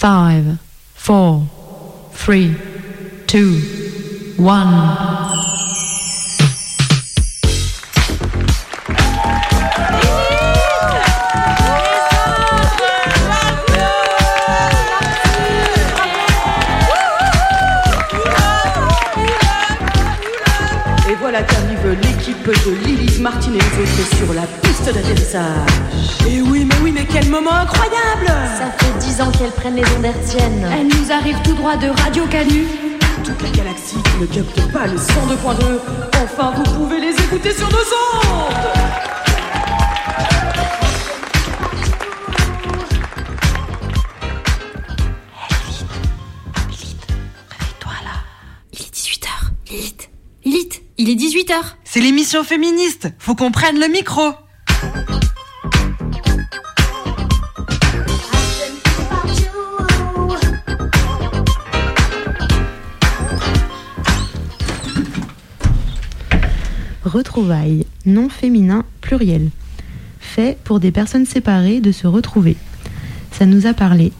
[0.00, 0.56] 5,
[0.96, 1.40] 4,
[2.14, 2.36] 3,
[3.28, 3.60] 2,
[4.38, 4.40] 1.
[21.10, 22.52] Et voilà qu'arrive l'équipe de
[23.20, 25.70] Lilith Martin et les autres sur la piste d'atterrissage.
[26.26, 29.84] Et oui, mais oui, mais quel moment incroyable Ça fait dix ans qu'elles prennent les
[29.96, 30.66] ondes hertziennes.
[30.72, 32.66] Elle nous arrive tout droit de Radio Canu.
[33.22, 35.80] Toute la galaxie qui ne capte pas le 102.2.
[36.22, 38.54] Enfin, vous pouvez les écouter sur nos ondes
[47.50, 48.14] Réveille-toi là.
[51.02, 51.79] Il est 18h.
[51.92, 51.96] Lilith.
[51.96, 52.30] Lilith, il est 18h.
[52.32, 54.22] C'est l'émission féministe Faut qu'on prenne le micro
[67.04, 69.50] Retrouvailles, nom féminin pluriel.
[70.20, 72.56] Fait pour des personnes séparées de se retrouver.
[73.32, 74.12] Ça nous a parlé.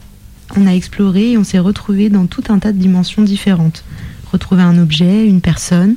[0.57, 3.84] On a exploré et on s'est retrouvé dans tout un tas de dimensions différentes.
[4.33, 5.95] Retrouver un objet, une personne,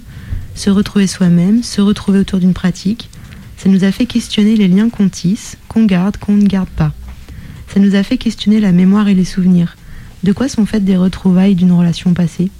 [0.56, 3.10] se retrouver soi-même, se retrouver autour d'une pratique.
[3.58, 6.92] Ça nous a fait questionner les liens qu'on tisse, qu'on garde, qu'on ne garde pas.
[7.74, 9.78] Ça nous a fait questionner la mémoire et les souvenirs.
[10.24, 12.52] De quoi sont faites des retrouvailles d'une relation passée?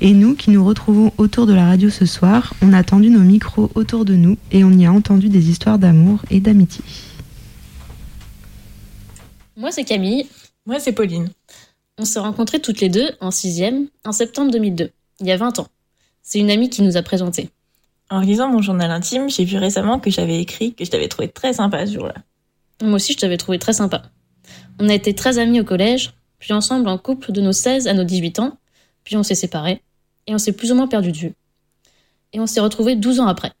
[0.00, 3.20] Et nous qui nous retrouvons autour de la radio ce soir, on a tendu nos
[3.20, 6.82] micros autour de nous et on y a entendu des histoires d'amour et d'amitié.
[9.56, 10.26] Moi, c'est Camille.
[10.64, 11.28] Moi, c'est Pauline.
[11.98, 15.58] On s'est rencontrées toutes les deux en sixième, en septembre 2002, il y a 20
[15.58, 15.68] ans.
[16.22, 17.50] C'est une amie qui nous a présentés.
[18.10, 21.28] En lisant mon journal intime, j'ai vu récemment que j'avais écrit que je t'avais trouvé
[21.28, 22.14] très sympa ce jour-là.
[22.82, 24.02] Moi aussi, je t'avais trouvé très sympa.
[24.78, 27.94] On a été très amis au collège, puis ensemble en couple de nos 16 à
[27.94, 28.58] nos 18 ans,
[29.04, 29.82] puis on s'est séparés,
[30.26, 31.34] et on s'est plus ou moins perdu de vue.
[32.32, 33.52] Et on s'est retrouvés 12 ans après.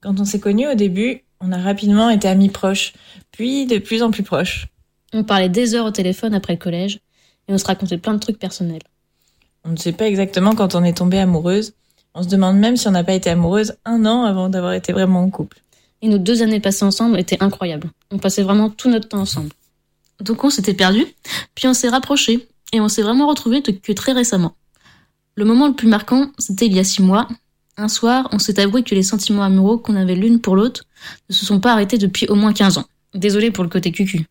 [0.00, 2.92] Quand on s'est connus au début, on a rapidement été amis proches,
[3.30, 4.66] puis de plus en plus proches.
[5.12, 6.98] On parlait des heures au téléphone après le collège,
[7.48, 8.82] et on se racontait plein de trucs personnels.
[9.64, 11.74] On ne sait pas exactement quand on est tombé amoureuse.
[12.14, 14.92] On se demande même si on n'a pas été amoureuse un an avant d'avoir été
[14.92, 15.62] vraiment en couple.
[16.02, 17.90] Et nos deux années passées ensemble étaient incroyables.
[18.10, 19.50] On passait vraiment tout notre temps ensemble.
[20.20, 21.06] Donc on s'était perdus,
[21.54, 24.54] puis on s'est rapprochés, et on s'est vraiment retrouvés que très récemment.
[25.34, 27.28] Le moment le plus marquant, c'était il y a six mois.
[27.76, 30.84] Un soir, on s'est avoué que les sentiments amoureux qu'on avait l'une pour l'autre
[31.28, 32.86] ne se sont pas arrêtés depuis au moins 15 ans.
[33.14, 34.26] Désolé pour le côté cucu.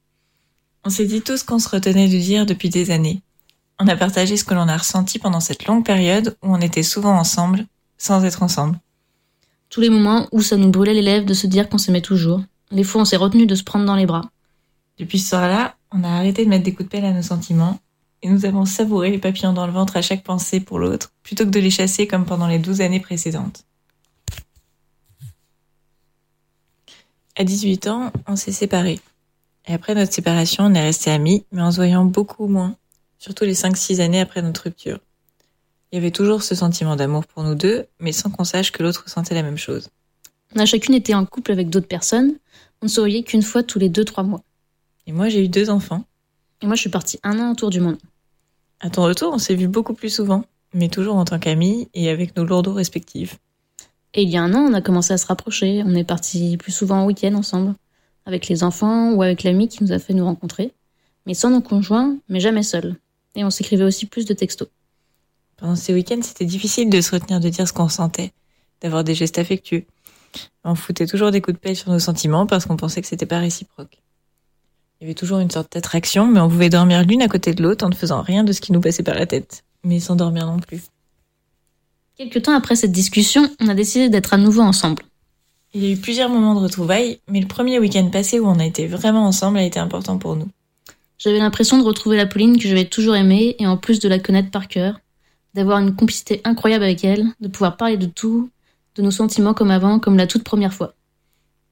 [0.83, 3.21] On s'est dit tout ce qu'on se retenait de dire depuis des années.
[3.83, 6.83] On a partagé ce que l'on a ressenti pendant cette longue période où on était
[6.83, 7.65] souvent ensemble,
[7.97, 8.79] sans être ensemble.
[9.69, 12.43] Tous les moments où ça nous brûlait les lèvres de se dire qu'on s'aimait toujours.
[12.69, 14.29] Les fois, on s'est retenu de se prendre dans les bras.
[14.99, 17.79] Depuis ce soir-là, on a arrêté de mettre des coups de pelle à nos sentiments
[18.21, 21.45] et nous avons savouré les papillons dans le ventre à chaque pensée pour l'autre, plutôt
[21.45, 23.65] que de les chasser comme pendant les douze années précédentes.
[27.35, 28.99] À 18 ans, on s'est séparés.
[29.65, 32.75] Et après notre séparation, on est restés amis, mais en se voyant beaucoup moins,
[33.21, 34.99] surtout les 5-6 années après notre rupture.
[35.91, 38.81] Il y avait toujours ce sentiment d'amour pour nous deux, mais sans qu'on sache que
[38.81, 39.89] l'autre sentait la même chose.
[40.55, 42.33] On a chacune été en couple avec d'autres personnes.
[42.81, 44.41] On ne se voyait qu'une fois tous les 2-3 mois.
[45.05, 46.03] Et moi, j'ai eu deux enfants.
[46.61, 47.99] Et moi, je suis partie un an autour du monde.
[48.79, 50.43] À ton retour, on s'est vu beaucoup plus souvent,
[50.73, 53.37] mais toujours en tant qu'amis et avec nos lourdeaux respectifs.
[54.15, 55.83] Et il y a un an, on a commencé à se rapprocher.
[55.85, 57.75] On est partis plus souvent en week-end ensemble,
[58.25, 60.73] avec les enfants ou avec l'ami qui nous a fait nous rencontrer,
[61.27, 62.95] mais sans nos conjoints, mais jamais seuls.
[63.35, 64.67] Et on s'écrivait aussi plus de textos.
[65.57, 68.31] Pendant ces week-ends, c'était difficile de se retenir de dire ce qu'on sentait,
[68.81, 69.85] d'avoir des gestes affectueux.
[70.63, 73.25] On foutait toujours des coups de pelle sur nos sentiments parce qu'on pensait que c'était
[73.25, 74.01] pas réciproque.
[74.99, 77.63] Il y avait toujours une sorte d'attraction, mais on pouvait dormir l'une à côté de
[77.63, 80.15] l'autre en ne faisant rien de ce qui nous passait par la tête, mais sans
[80.15, 80.81] dormir non plus.
[82.17, 85.03] Quelque temps après cette discussion, on a décidé d'être à nouveau ensemble.
[85.73, 88.59] Il y a eu plusieurs moments de retrouvailles, mais le premier week-end passé où on
[88.59, 90.49] a été vraiment ensemble a été important pour nous.
[91.23, 94.17] J'avais l'impression de retrouver la Pauline que j'avais toujours aimée et en plus de la
[94.17, 94.99] connaître par cœur,
[95.53, 98.49] d'avoir une complicité incroyable avec elle, de pouvoir parler de tout,
[98.95, 100.95] de nos sentiments comme avant, comme la toute première fois.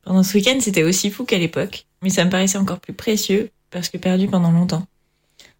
[0.04, 3.50] Pendant ce week-end, c'était aussi fou qu'à l'époque, mais ça me paraissait encore plus précieux
[3.72, 4.86] parce que perdu pendant longtemps.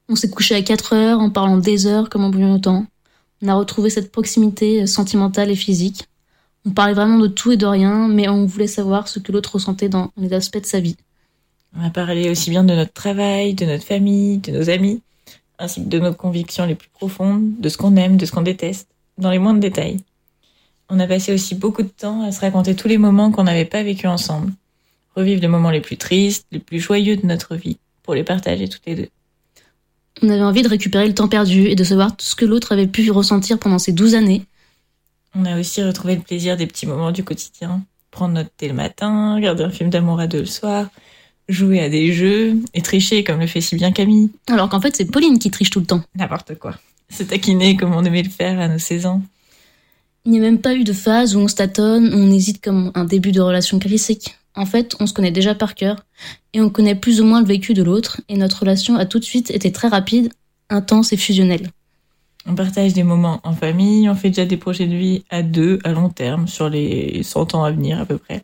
[0.08, 2.86] On s'est couché à 4 heures en parlant des heures comme en bouillon longtemps.
[3.42, 6.06] On a retrouvé cette proximité sentimentale et physique.
[6.64, 9.56] On parlait vraiment de tout et de rien, mais on voulait savoir ce que l'autre
[9.56, 10.96] ressentait dans les aspects de sa vie.
[11.78, 15.02] On a parlé aussi bien de notre travail, de notre famille, de nos amis,
[15.60, 18.42] ainsi que de nos convictions les plus profondes, de ce qu'on aime, de ce qu'on
[18.42, 18.88] déteste,
[19.18, 20.00] dans les moindres détails.
[20.90, 23.66] On a passé aussi beaucoup de temps à se raconter tous les moments qu'on n'avait
[23.66, 24.52] pas vécu ensemble.
[25.16, 28.68] Revivre les moments les plus tristes, les plus joyeux de notre vie, pour les partager
[28.68, 29.10] toutes les deux.
[30.22, 32.72] On avait envie de récupérer le temps perdu et de savoir tout ce que l'autre
[32.72, 34.46] avait pu ressentir pendant ces douze années.
[35.36, 37.84] On a aussi retrouvé le plaisir des petits moments du quotidien.
[38.10, 40.88] Prendre notre thé le matin, regarder un film d'amour à deux le soir,
[41.50, 44.30] jouer à des jeux et tricher comme le fait si bien Camille.
[44.48, 46.04] Alors qu'en fait, c'est Pauline qui triche tout le temps.
[46.16, 46.76] N'importe quoi.
[47.10, 49.22] Se taquiner comme on aimait le faire à nos 16 ans.
[50.26, 52.64] Il n'y a même pas eu de phase où on se tâtonne, où on hésite
[52.64, 54.38] comme un début de relation classique.
[54.56, 56.06] En fait, on se connaît déjà par cœur
[56.54, 59.20] et on connaît plus ou moins le vécu de l'autre et notre relation a tout
[59.20, 60.32] de suite été très rapide,
[60.70, 61.70] intense et fusionnelle.
[62.46, 65.80] On partage des moments en famille, on fait déjà des projets de vie à deux,
[65.84, 68.44] à long terme, sur les 100 ans à venir à peu près.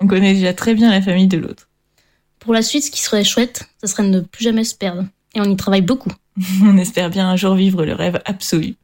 [0.00, 1.67] On connaît déjà très bien la famille de l'autre.
[2.40, 5.04] Pour la suite, ce qui serait chouette, ce serait de ne plus jamais se perdre.
[5.34, 6.12] Et on y travaille beaucoup.
[6.62, 8.76] on espère bien un jour vivre le rêve absolu.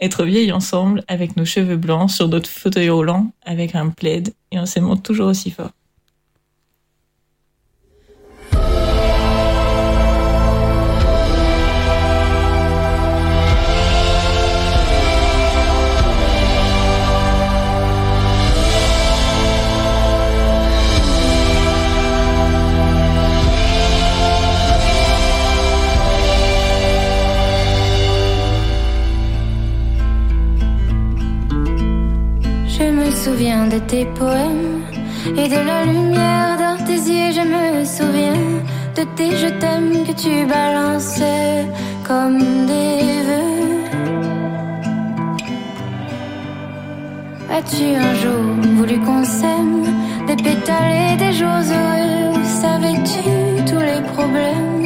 [0.00, 4.58] Être vieilles ensemble, avec nos cheveux blancs, sur notre fauteuil roulant, avec un plaid, et
[4.58, 5.70] on s'aimant toujours aussi fort.
[33.26, 34.82] Souviens de tes poèmes
[35.42, 37.30] et de la lumière dans tes yeux.
[37.38, 38.44] Je me souviens
[38.98, 41.66] de tes je t'aime que tu balançais
[42.08, 42.38] comme
[42.70, 43.74] des vœux.
[47.56, 48.44] As-tu un jour
[48.78, 49.82] voulu qu'on s'aime,
[50.28, 52.44] des pétales et des jours heureux?
[52.62, 53.24] Savais-tu
[53.68, 54.84] tous les problèmes?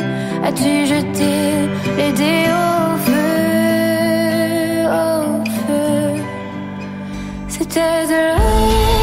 [0.48, 1.32] As-tu jeté
[1.98, 2.70] les dés au
[7.60, 8.99] C'était de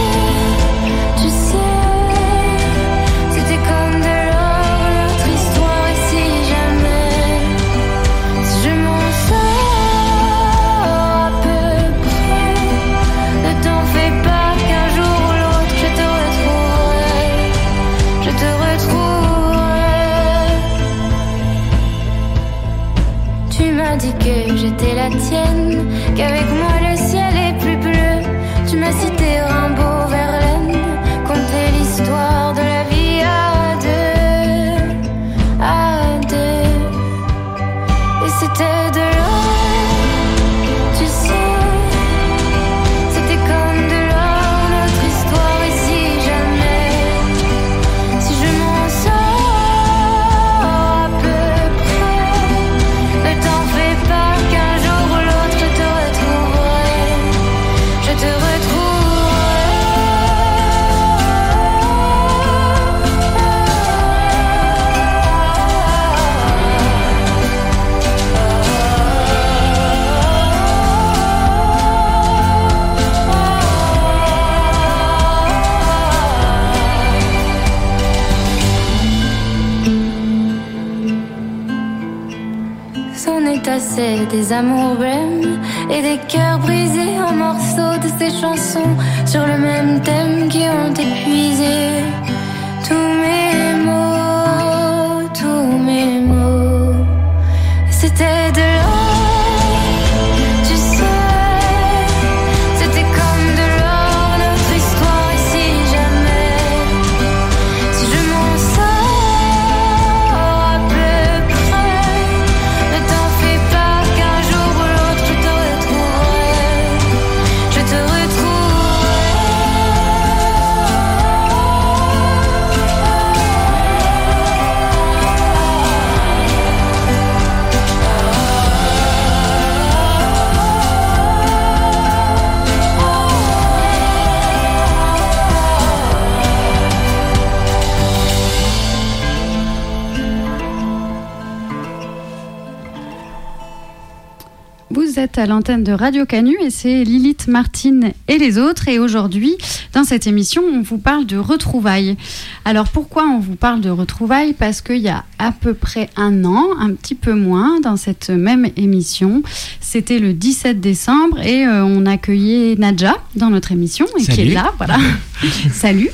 [145.18, 148.88] Vous êtes à l'antenne de Radio Canu et c'est Lilith, Martine et les autres.
[148.88, 149.56] Et aujourd'hui,
[149.94, 152.18] dans cette émission, on vous parle de retrouvailles.
[152.66, 154.54] Alors pourquoi on vous parle de retrouvailles?
[154.54, 158.30] Parce qu'il y a à peu près un an, un petit peu moins, dans cette
[158.30, 159.42] même émission,
[159.80, 164.54] C'était le 17 décembre et euh, on accueillait Nadja dans notre émission et qui est
[164.54, 165.00] là, voilà.
[165.71, 166.09] Salut.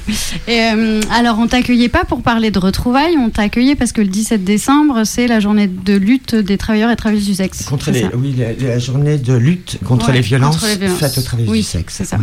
[0.48, 4.08] Et, euh, alors on t'accueillait pas pour parler de retrouvailles, on t'accueillait parce que le
[4.08, 7.66] 17 décembre c'est la journée de lutte des travailleurs et travailleuses du sexe.
[7.66, 11.96] Contre les, oui, la, journée de lutte contre, les, violences faites aux travailleurs du sexe.
[11.98, 12.18] C'est ça.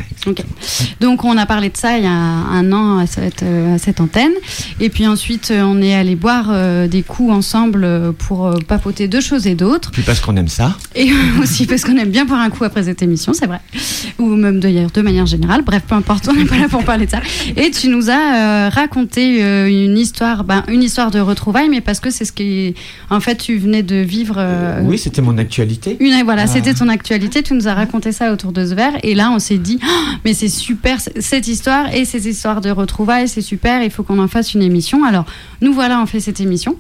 [1.01, 4.01] Donc on a parlé de ça il y a un an à cette, à cette
[4.01, 4.33] antenne
[4.81, 9.55] et puis ensuite on est allé boire des coups ensemble pour papoter de choses et
[9.55, 9.91] d'autres.
[9.91, 10.77] Puis parce qu'on aime ça.
[10.95, 11.11] Et
[11.43, 13.61] aussi parce qu'on aime bien boire un coup après cette émission, c'est vrai.
[14.19, 15.63] Ou même d'ailleurs de manière générale.
[15.63, 17.21] Bref, peu importe, on n'est pas là pour parler de ça.
[17.57, 21.81] Et tu nous as euh, raconté euh, une histoire, ben, une histoire de retrouvailles, mais
[21.81, 22.75] parce que c'est ce qui,
[23.11, 24.35] en fait, tu venais de vivre.
[24.39, 25.97] Euh, oui, c'était mon actualité.
[26.01, 26.47] Une, voilà, ah.
[26.49, 27.45] c'était ton actualité.
[27.45, 30.17] Tu nous as raconté ça autour de ce verre, et là, on s'est dit, oh,
[30.25, 33.85] mais c'est super cette histoire et ces histoires de retrouvailles, c'est super.
[33.85, 35.05] Il faut qu'on en fasse une émission.
[35.05, 35.27] Alors,
[35.61, 36.77] nous voilà, on fait cette émission.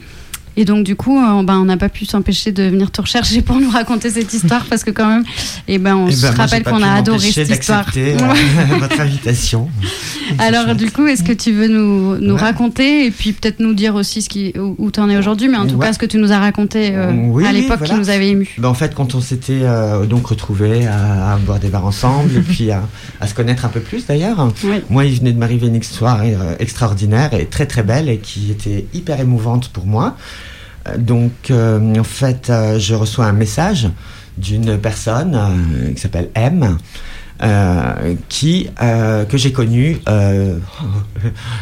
[0.56, 3.42] Et donc, du coup, euh, ben, on n'a pas pu s'empêcher de venir te rechercher
[3.42, 5.24] pour nous raconter cette histoire parce que, quand même,
[5.68, 7.86] eh ben, on eh se ben, rappelle qu'on a adoré cette histoire.
[7.96, 8.16] Euh,
[8.78, 9.68] votre invitation.
[10.38, 13.94] Alors, du coup, est-ce que tu veux nous, nous raconter et puis peut-être nous dire
[13.94, 16.18] aussi ce qui, où, tu en es aujourd'hui, mais en tout cas, ce que tu
[16.18, 19.20] nous as raconté euh, à l'époque qui nous avait ému ben, En fait, quand on
[19.20, 19.62] s'était
[20.08, 22.82] donc retrouvés à, boire des verres ensemble et puis à,
[23.20, 24.52] à, se connaître un peu plus d'ailleurs,
[24.88, 26.22] moi, il venait de m'arriver une histoire
[26.58, 30.16] extraordinaire et très très belle et qui était hyper émouvante pour moi.
[30.98, 33.88] Donc, euh, en fait, euh, je reçois un message
[34.38, 36.78] d'une personne euh, qui s'appelle M.
[38.28, 39.98] qui que j'ai connu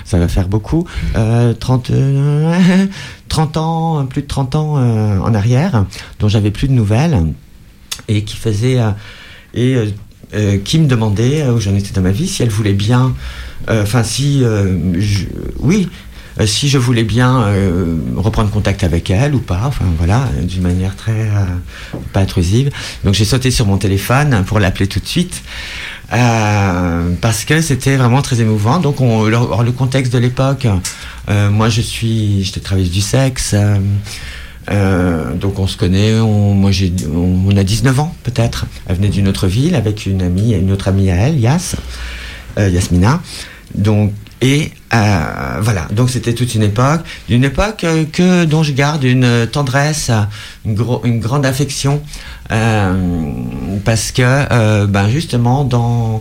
[0.04, 0.88] ça va faire beaucoup
[1.60, 1.92] 30
[3.28, 5.84] 30 ans plus de 30 ans en arrière
[6.18, 7.32] dont j'avais plus de nouvelles
[8.08, 8.78] et qui faisait
[9.54, 9.76] et
[10.64, 13.14] qui me demandait où j'en étais dans ma vie si elle voulait bien
[13.68, 14.42] enfin si
[15.60, 16.07] oui euh,
[16.46, 20.94] si je voulais bien euh, reprendre contact avec elle ou pas, enfin voilà, d'une manière
[20.94, 21.44] très euh,
[22.12, 22.70] pas intrusive.
[23.04, 25.42] Donc j'ai sauté sur mon téléphone pour l'appeler tout de suite.
[26.10, 28.78] parce que c'était vraiment très émouvant.
[28.78, 30.66] Donc, on, le, contexte de l'époque,
[31.28, 33.54] moi je suis, j'étais travailleuse du sexe,
[34.70, 38.66] donc on se connaît, on, moi j'ai, on, a 19 ans peut-être.
[38.86, 41.76] Elle venait d'une autre ville avec une amie, une autre amie à elle, Yas,
[42.56, 43.20] Yasmina.
[43.74, 48.72] Donc et euh, voilà, donc c'était toute une époque, une époque euh, que dont je
[48.72, 50.10] garde une tendresse,
[50.64, 52.00] une, grande affection,
[52.52, 52.92] euh,
[53.84, 56.20] parce que ben justement dans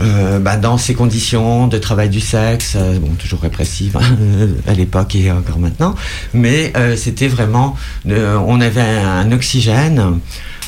[0.00, 4.16] ben dans ces conditions de travail du sexe, bon toujours répressive hein,
[4.66, 5.94] à l'époque et encore maintenant,
[6.32, 10.20] mais c'était vraiment, on avait un oxygène,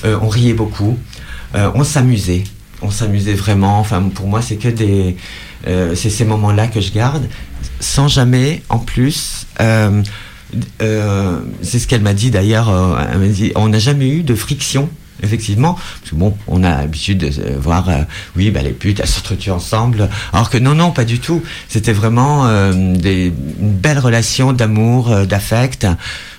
[0.04, 0.98] on riait beaucoup,
[1.54, 2.44] on s'amusait,
[2.82, 3.78] on s'amusait vraiment.
[3.78, 5.16] Enfin pour moi c'est que des
[5.66, 7.28] euh, c'est ces moments-là que je garde,
[7.80, 10.02] sans jamais, en plus, euh,
[10.80, 12.68] euh, c'est ce qu'elle m'a dit d'ailleurs,
[13.54, 14.88] on n'a jamais eu de friction
[15.22, 15.74] effectivement.
[15.74, 17.88] Parce que bon, on a l'habitude de voir,
[18.36, 20.08] oui, bah, les putes, elles s'entretuent ensemble.
[20.32, 21.42] Alors que non, non, pas du tout.
[21.68, 25.86] C'était vraiment des, une belle relation d'amour, d'affect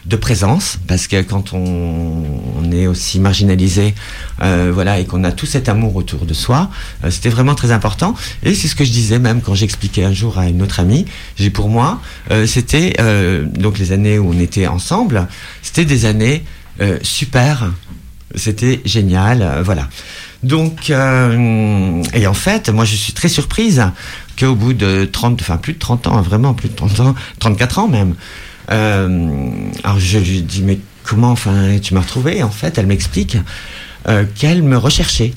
[0.05, 3.93] de présence, parce que quand on, est aussi marginalisé,
[4.41, 6.69] euh, voilà, et qu'on a tout cet amour autour de soi,
[7.03, 8.15] euh, c'était vraiment très important.
[8.41, 11.05] Et c'est ce que je disais même quand j'expliquais un jour à une autre amie.
[11.37, 12.01] J'ai pour moi,
[12.31, 12.95] euh, c'était
[13.43, 15.27] donc les années où on était ensemble,
[15.61, 16.43] c'était des années
[17.01, 17.71] super,
[18.35, 19.87] c'était génial, voilà.
[20.43, 23.83] Donc, et en fait, moi je suis très surprise
[24.37, 27.79] qu'au bout de 30, enfin plus de 30 ans, vraiment plus de 30 ans, 34
[27.79, 28.15] ans même,
[28.71, 29.49] euh,
[29.83, 33.37] alors je lui dis mais comment enfin tu m'as retrouvé En fait, elle m'explique
[34.07, 35.33] euh, qu'elle me recherchait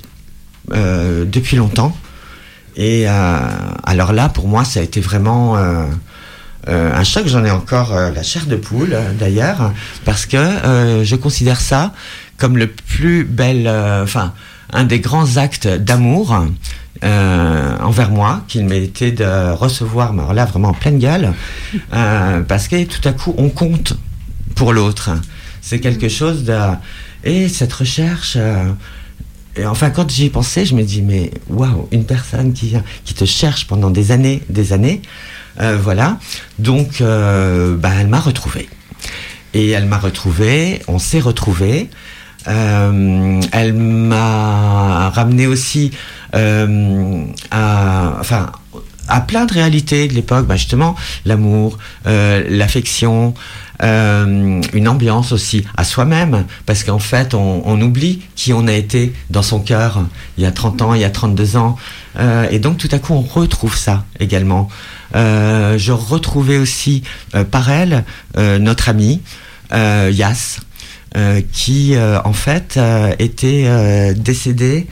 [0.73, 1.97] euh, depuis longtemps.
[2.79, 5.57] Et alors là, pour moi, ça a été vraiment
[6.67, 7.27] un choc.
[7.27, 9.73] J'en ai encore la chair de poule, d'ailleurs,
[10.05, 10.37] parce que
[11.03, 11.95] je considère ça
[12.37, 13.69] comme le plus bel,
[14.03, 14.33] enfin,
[14.73, 16.37] un des grands actes d'amour
[17.05, 21.35] euh, envers moi qu'il m'était de recevoir, mais alors là vraiment en pleine gueule,
[21.93, 23.95] euh, parce que tout à coup on compte
[24.55, 25.11] pour l'autre.
[25.61, 26.59] C'est quelque chose de...
[27.25, 28.35] Et cette recherche...
[28.37, 28.71] Euh,
[29.59, 32.75] et enfin, quand j'y pensais, je me dis, mais waouh, une personne qui,
[33.05, 35.01] qui te cherche pendant des années, des années,
[35.59, 36.19] voilà.
[36.59, 38.69] Donc, bah, elle m'a retrouvé.
[39.55, 41.89] Et elle m'a retrouvé, on s'est retrouvé.
[42.47, 45.91] Elle m'a ramené aussi
[46.35, 48.53] euh, à, enfin,
[49.09, 53.35] à plein de réalités de l'époque, bah justement l'amour, euh, l'affection,
[53.83, 58.73] euh, une ambiance aussi à soi-même, parce qu'en fait on, on, oublie qui on a
[58.73, 60.03] été dans son cœur
[60.39, 61.77] il y a 30 ans, il y a 32 ans,
[62.19, 64.69] euh, et donc tout à coup on retrouve ça également.
[65.15, 67.03] Euh, je retrouvais aussi
[67.51, 69.21] par elle notre amie
[69.73, 70.61] Yas,
[71.53, 71.95] qui
[72.25, 72.79] en fait
[73.19, 74.87] était décédé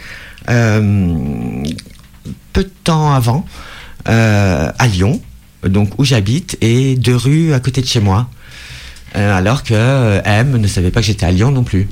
[0.46, 0.54] peu
[2.56, 3.44] de temps avant
[4.06, 5.20] à Lyon,
[5.64, 8.28] donc où j'habite, et deux rues à côté de chez moi.
[9.14, 11.88] alors que M ne savait pas que j'étais à Lyon non plus.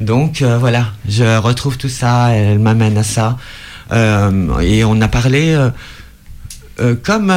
[0.00, 3.36] Donc voilà, je retrouve tout ça, elle m'amène à ça.
[3.92, 5.54] et on a parlé
[7.02, 7.32] comme,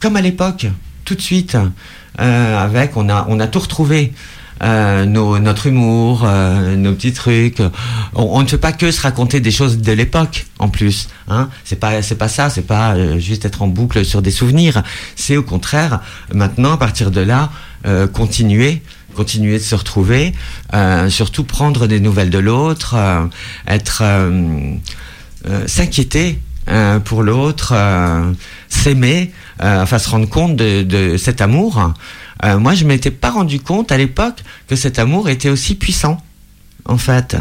[0.00, 0.66] comme à l'époque,
[1.04, 1.56] tout de suite.
[2.20, 4.12] Euh, avec, on a, on a tout retrouvé.
[4.62, 7.60] Euh, notre humour, euh, nos petits trucs.
[8.14, 11.08] On, ne fait pas que se raconter des choses de l'époque, en plus.
[11.28, 11.48] Hein.
[11.64, 12.50] C'est pas, c'est pas ça.
[12.50, 14.82] C'est pas juste être en boucle sur des souvenirs.
[15.16, 16.00] C'est au contraire,
[16.32, 17.50] maintenant, à partir de là,
[18.12, 18.82] continuer
[19.14, 20.32] continuer de se retrouver,
[21.08, 22.96] surtout prendre des nouvelles de l'autre,
[23.68, 24.02] être
[25.66, 26.40] s'inquiéter
[27.04, 27.74] pour l'autre,
[28.84, 31.92] s'aimer, euh, enfin se rendre compte de, cet amour.
[32.44, 36.20] Euh, moi, je m'étais pas rendu compte à l'époque que cet amour était aussi puissant,
[36.84, 37.36] en fait.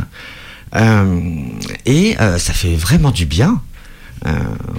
[0.76, 1.20] Euh,
[1.86, 3.62] et ça fait vraiment du bien.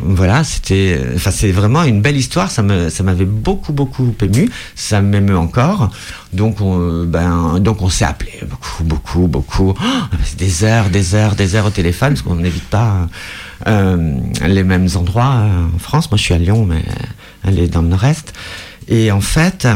[0.03, 2.51] Voilà, c'était, enfin, c'est vraiment une belle histoire.
[2.51, 4.51] Ça me, ça m'avait beaucoup, beaucoup ému.
[4.75, 5.91] Ça m'émeut encore.
[6.33, 9.75] Donc, on, ben, donc on s'est appelé beaucoup, beaucoup, beaucoup.
[9.79, 13.09] Oh, des heures, des heures, des heures au téléphone, parce qu'on n'évite pas
[13.67, 16.11] les mêmes endroits en France.
[16.11, 16.83] Moi, je suis à Lyon, mais
[17.45, 18.33] elle est dans le nord-est.
[18.89, 19.67] Et en fait,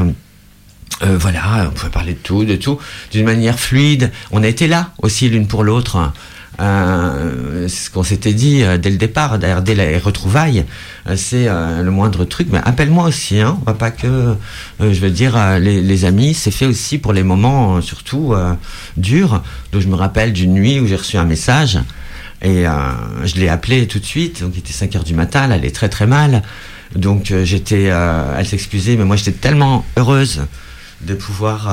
[1.03, 2.79] euh, voilà, on pouvait parler de tout, de tout,
[3.13, 4.11] d'une manière fluide.
[4.31, 6.13] On a été là aussi l'une pour l'autre.
[6.61, 10.65] Euh, ce qu'on s'était dit euh, dès le départ, d'ailleurs dès les retrouvailles,
[11.17, 12.49] c'est le moindre truc.
[12.51, 13.59] Mais appelle-moi aussi, hein.
[13.63, 14.35] On va pas que,
[14.81, 18.35] je veux dire, les, amis, c'est fait aussi pour les moments surtout
[18.97, 19.43] durs.
[19.73, 21.79] Donc je me rappelle d'une nuit où j'ai reçu un message
[22.43, 22.65] et
[23.25, 24.43] je l'ai appelé tout de suite.
[24.43, 26.43] Donc il était 5 heures du matin, elle allait très très mal.
[26.95, 30.43] Donc euh, j'étais, euh, elle s'excusait, mais moi j'étais tellement heureuse
[31.03, 31.69] de pouvoir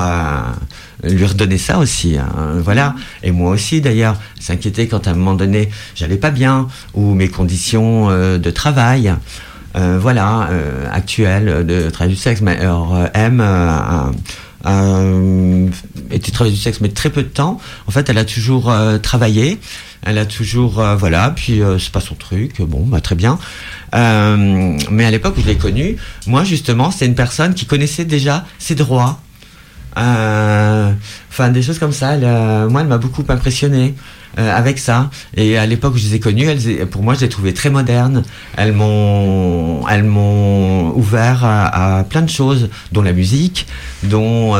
[1.04, 2.16] euh, lui redonner ça aussi.
[2.16, 2.28] Hein,
[2.62, 2.94] voilà.
[3.22, 7.28] Et moi aussi d'ailleurs, s'inquiéter quand à un moment donné j'allais pas bien ou mes
[7.28, 9.14] conditions de travail.
[9.74, 10.48] voilà,
[10.90, 12.40] actuelles de travail du sexe.
[12.40, 14.10] Mais alors, M a,
[16.10, 17.60] été travail du sexe, mais très peu de temps.
[17.86, 19.60] En fait, elle a toujours travaillé.
[20.06, 22.62] Elle a toujours, voilà, puis c'est pas son truc.
[22.62, 23.38] Bon, bah, très bien.
[23.94, 25.96] Euh, mais à l'époque où je l'ai connue,
[26.26, 29.20] moi justement, c'est une personne qui connaissait déjà ses droits.
[29.98, 30.92] Euh,
[31.30, 32.16] enfin, des choses comme ça.
[32.68, 33.94] Moi, elle m'a beaucoup impressionné.
[34.38, 35.08] Euh, avec ça.
[35.34, 36.46] Et à l'époque où je les ai connues,
[36.90, 38.22] pour moi, je les trouvais très modernes.
[38.58, 43.66] Elles m'ont, elles m'ont ouvert à, plein de choses, dont la musique,
[44.02, 44.52] dont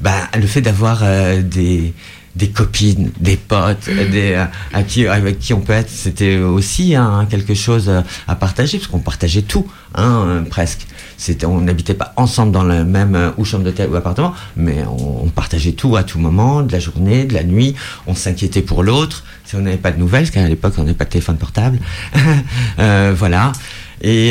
[0.00, 1.04] bah, le fait d'avoir
[1.44, 1.94] des
[2.38, 5.90] des copines, des potes, des, euh, à qui, avec qui on peut être.
[5.90, 7.90] C'était aussi hein, quelque chose
[8.28, 10.86] à partager, parce qu'on partageait tout, hein, presque.
[11.16, 14.84] C'était, on n'habitait pas ensemble dans le même euh, ou chambre d'hôtel ou appartement, mais
[14.86, 17.74] on, partageait tout à tout moment, de la journée, de la nuit.
[18.06, 19.24] On s'inquiétait pour l'autre.
[19.44, 21.78] Si on n'avait pas de nouvelles, parce qu'à l'époque on n'avait pas de téléphone portable,
[22.78, 23.52] euh, voilà.
[24.00, 24.30] Et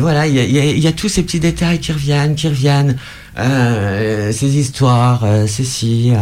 [0.00, 2.96] voilà, il y, y a, tous ces petits détails qui reviennent, qui reviennent,
[3.36, 6.12] ces histoires, ceci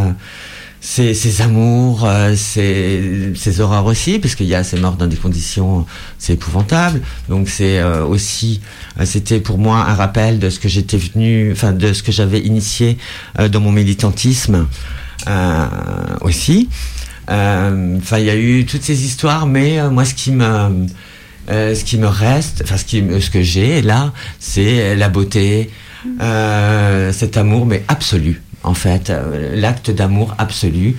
[0.84, 5.86] ses, amours, euh, ses, horreurs aussi, parce qu'il y a ces morts dans des conditions,
[6.18, 7.00] c'est épouvantable.
[7.30, 8.60] Donc c'est euh, aussi,
[9.00, 12.12] euh, c'était pour moi un rappel de ce que j'étais venu, enfin de ce que
[12.12, 12.98] j'avais initié
[13.50, 14.66] dans mon militantisme
[16.20, 16.68] aussi.
[17.28, 20.86] Enfin, il y a eu toutes ces histoires, mais moi, ce qui me,
[21.48, 25.70] ce qui me reste, enfin ce ce que j'ai là, c'est la beauté,
[26.20, 30.96] cet amour, mais absolu en fait, euh, l'acte d'amour absolu.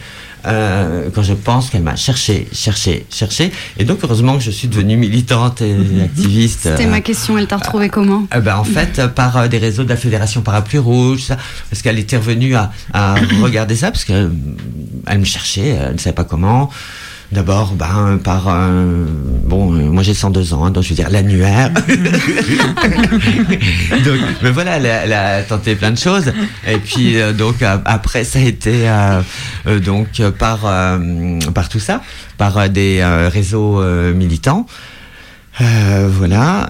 [0.47, 3.51] Euh, quand je pense qu'elle m'a cherché, cherché, cherché.
[3.80, 6.04] Et donc, heureusement que je suis devenue militante et mhm.
[6.04, 6.69] activiste.
[6.69, 9.89] C'était ma question, elle t'a retrouvée comment euh, ben, En fait, par des réseaux de
[9.89, 11.38] la Fédération Parapluie Rouge, ça,
[11.71, 14.30] parce qu'elle était revenue à, à regarder ça, parce qu'elle
[15.17, 16.69] me cherchait, elle ne savait pas comment.
[17.36, 18.48] D'abord, ben, par
[19.45, 21.69] bon, euh, moi j'ai 102 ans, hein, donc je veux dire l'annuaire.
[24.06, 26.32] donc, mais voilà, elle, a tenté plein de choses.
[26.65, 29.21] Et puis euh, donc après, ça a été euh,
[29.82, 30.62] donc par
[31.54, 32.02] par tout ça,
[32.38, 34.65] par des réseaux militants.
[35.60, 36.69] voilà,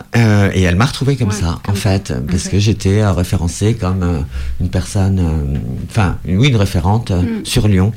[0.53, 4.25] et elle m'a retrouvé comme ça, en fait, parce que j'étais référencée comme
[4.59, 7.45] une personne, enfin, oui, une référente mm.
[7.45, 7.93] sur Lyon.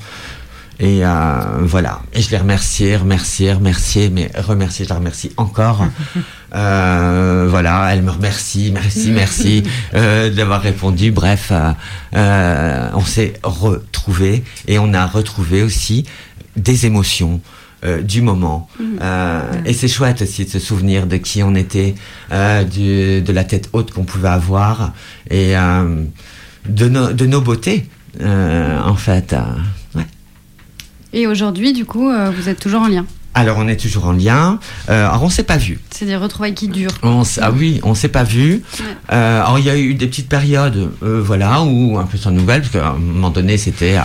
[0.81, 1.09] Et euh,
[1.63, 2.01] voilà.
[2.13, 5.85] Et je les remercie, remercier, remercier, mais remercier, je la remercie encore.
[6.55, 9.65] Euh, voilà, elle me remercie, merci, merci
[9.95, 11.11] euh, d'avoir répondu.
[11.11, 16.07] Bref, euh, on s'est retrouvés et on a retrouvé aussi
[16.57, 17.43] des émotions.
[18.03, 18.69] du moment.
[18.81, 18.99] Mhm.
[19.67, 21.95] et c'est chouette aussi de se souvenir de qui on était,
[22.73, 24.93] du, de la tête haute qu'on pouvait avoir
[25.31, 25.53] et
[26.69, 27.87] de, de nos beautés,
[28.25, 29.37] en fait.
[31.13, 34.13] Et aujourd'hui, du coup, euh, vous êtes toujours en lien Alors, on est toujours en
[34.13, 34.59] lien.
[34.91, 35.79] Euh, alors, on s'est pas vu.
[35.91, 36.93] C'est des retrouvailles qui durent.
[37.03, 38.63] On ah oui, on s'est pas vu.
[39.11, 42.31] Euh, alors, il y a eu des petites périodes, euh, voilà, où un peu sans
[42.31, 43.97] nouvelles, parce qu'à un moment donné, c'était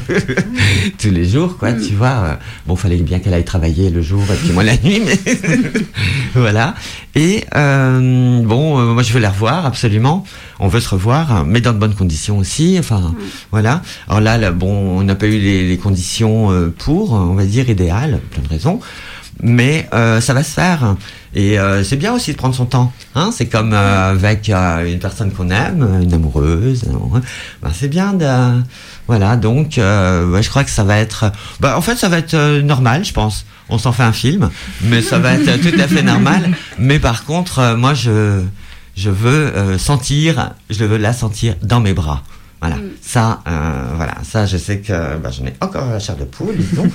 [0.98, 2.38] tous les jours, quoi, tu vois.
[2.66, 5.18] Bon, fallait bien qu'elle aille travailler le jour et puis moi la nuit, mais
[6.34, 6.74] voilà.
[7.14, 10.24] Et euh, bon, euh, moi je veux la revoir absolument.
[10.60, 12.76] On veut se revoir, mais dans de bonnes conditions aussi.
[12.78, 13.14] Enfin,
[13.50, 13.82] voilà.
[14.08, 17.44] Alors là, là, bon, on n'a pas eu les, les conditions euh, pour, on va
[17.44, 18.80] dire idéales, plein de raisons.
[19.42, 20.96] Mais euh, ça va se faire.
[21.34, 22.92] Et euh, c'est bien aussi de prendre son temps.
[23.14, 26.84] Hein c'est comme euh, avec une personne qu'on aime, une amoureuse.
[26.88, 27.22] amoureux.
[27.62, 28.26] Ben, c'est bien de...
[29.08, 31.32] Voilà, donc euh, ouais, je crois que ça va être...
[31.60, 33.44] Bah, en fait, ça va être euh, normal, je pense.
[33.68, 34.50] On s'en fait un film,
[34.82, 36.50] mais ça va être tout à fait normal.
[36.78, 38.42] Mais par contre, euh, moi, je,
[38.96, 42.22] je veux euh, sentir, je veux la sentir dans mes bras.
[42.60, 46.22] Voilà, ça, euh, voilà, ça, je sais que bah, j'en ai encore la chair de
[46.22, 46.88] poule, disons,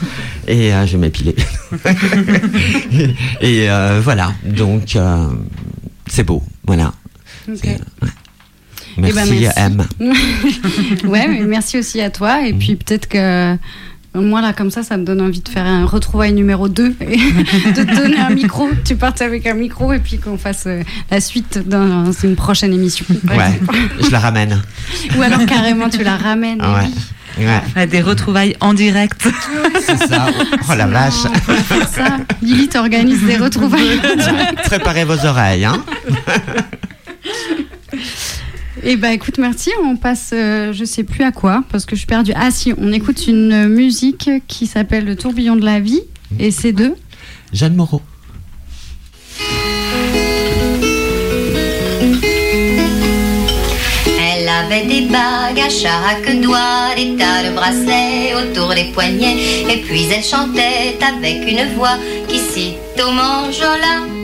[0.47, 1.35] et euh, je vais m'épiler.
[3.41, 5.27] et euh, voilà, donc euh,
[6.09, 6.93] c'est beau, voilà.
[7.49, 7.67] Ok.
[8.97, 9.83] Eh ben, Merci, M.
[11.05, 12.45] ouais, mais merci aussi à toi.
[12.45, 13.55] Et puis peut-être que
[14.15, 17.17] moi, là, comme ça, ça me donne envie de faire un retrouvaille numéro 2 et
[17.71, 18.69] de te donner un micro.
[18.83, 22.73] Tu partes avec un micro et puis qu'on fasse euh, la suite dans une prochaine
[22.73, 23.05] émission.
[23.29, 23.59] Ouais,
[24.03, 24.61] je la ramène.
[25.17, 26.61] Ou alors carrément, tu la ramènes.
[26.61, 27.45] Ouais.
[27.75, 29.27] Ouais, Des retrouvailles en direct.
[29.81, 30.25] c'est ça.
[30.67, 31.13] Oh la vache.
[31.69, 32.17] C'est ça.
[32.41, 34.01] Lily t'organise des retrouvailles.
[34.63, 35.83] Préparez vos oreilles, hein.
[38.83, 39.71] Et bah écoute, merci.
[39.83, 42.33] On passe, euh, je sais plus à quoi, parce que je suis perdue.
[42.35, 46.01] Ah si, on écoute une musique qui s'appelle Le tourbillon de la vie,
[46.39, 46.93] et c'est de.
[47.53, 48.01] Jeanne Moreau.
[54.19, 59.81] Elle avait des bagues à chaque doigt, des tas de bracelets autour des poignets, et
[59.81, 64.16] puis elle chantait avec une voix qui cite au manjola.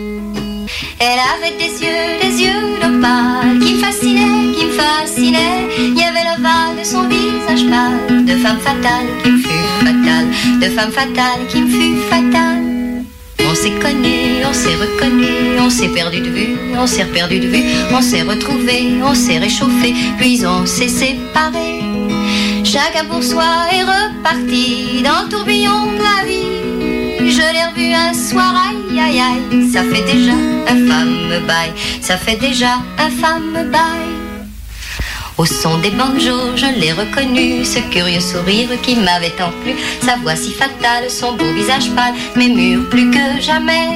[1.06, 5.68] Elle avait des yeux, des yeux d'opale qui me fascinaient, qui me fascinaient.
[5.78, 10.28] Il y avait l'ovale de son visage pâle, de femme fatale qui me fut fatale,
[10.62, 13.04] de femme fatale qui me fut fatale.
[13.50, 17.48] On s'est connus, on s'est reconnus, on s'est perdu de vue, on s'est perdu de
[17.48, 21.82] vue, on s'est retrouvés, on s'est réchauffé, puis on s'est séparés.
[22.64, 26.63] Chacun pour soi est reparti dans le tourbillon de la vie.
[27.54, 30.32] L'ai revu un soir, aïe aïe aïe, ça fait déjà
[30.68, 34.10] un femme bail, ça fait déjà un femme bail.
[35.38, 40.16] Au son des banjos, je l'ai reconnu, ce curieux sourire qui m'avait tant plu, sa
[40.16, 43.88] voix si fatale, son beau visage pâle, m'émure plus que jamais.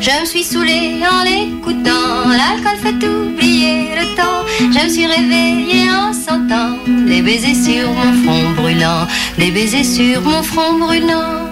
[0.00, 4.44] Je me suis saoulée en l'écoutant, l'alcool fait oublier le temps.
[4.58, 9.06] Je me suis réveillée en sentant des baisers sur mon front brûlant,
[9.38, 11.51] des baisers sur mon front brûlant.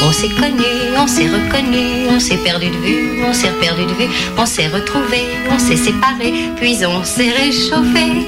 [0.00, 3.92] On s'est connus, on s'est reconnus, on s'est perdu de vue, on s'est perdu de
[3.92, 8.26] vue, on s'est retrouvés, on s'est séparés, puis on s'est réchauffé.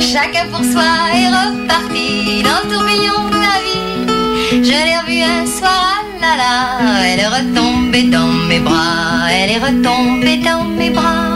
[0.00, 0.82] Chacun pour soi
[1.14, 4.64] est reparti dans le tourbillon de la vie.
[4.64, 9.50] Je l'ai revue un soir, ah là là, elle est retombée dans mes bras, elle
[9.50, 11.34] est retombée dans mes bras.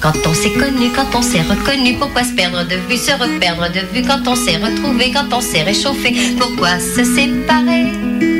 [0.00, 3.68] Quand on s'est connu, quand on s'est reconnu, pourquoi se perdre de vue, se reperdre
[3.72, 8.35] de vue, quand on s'est retrouvé, quand on s'est réchauffé, pourquoi se séparer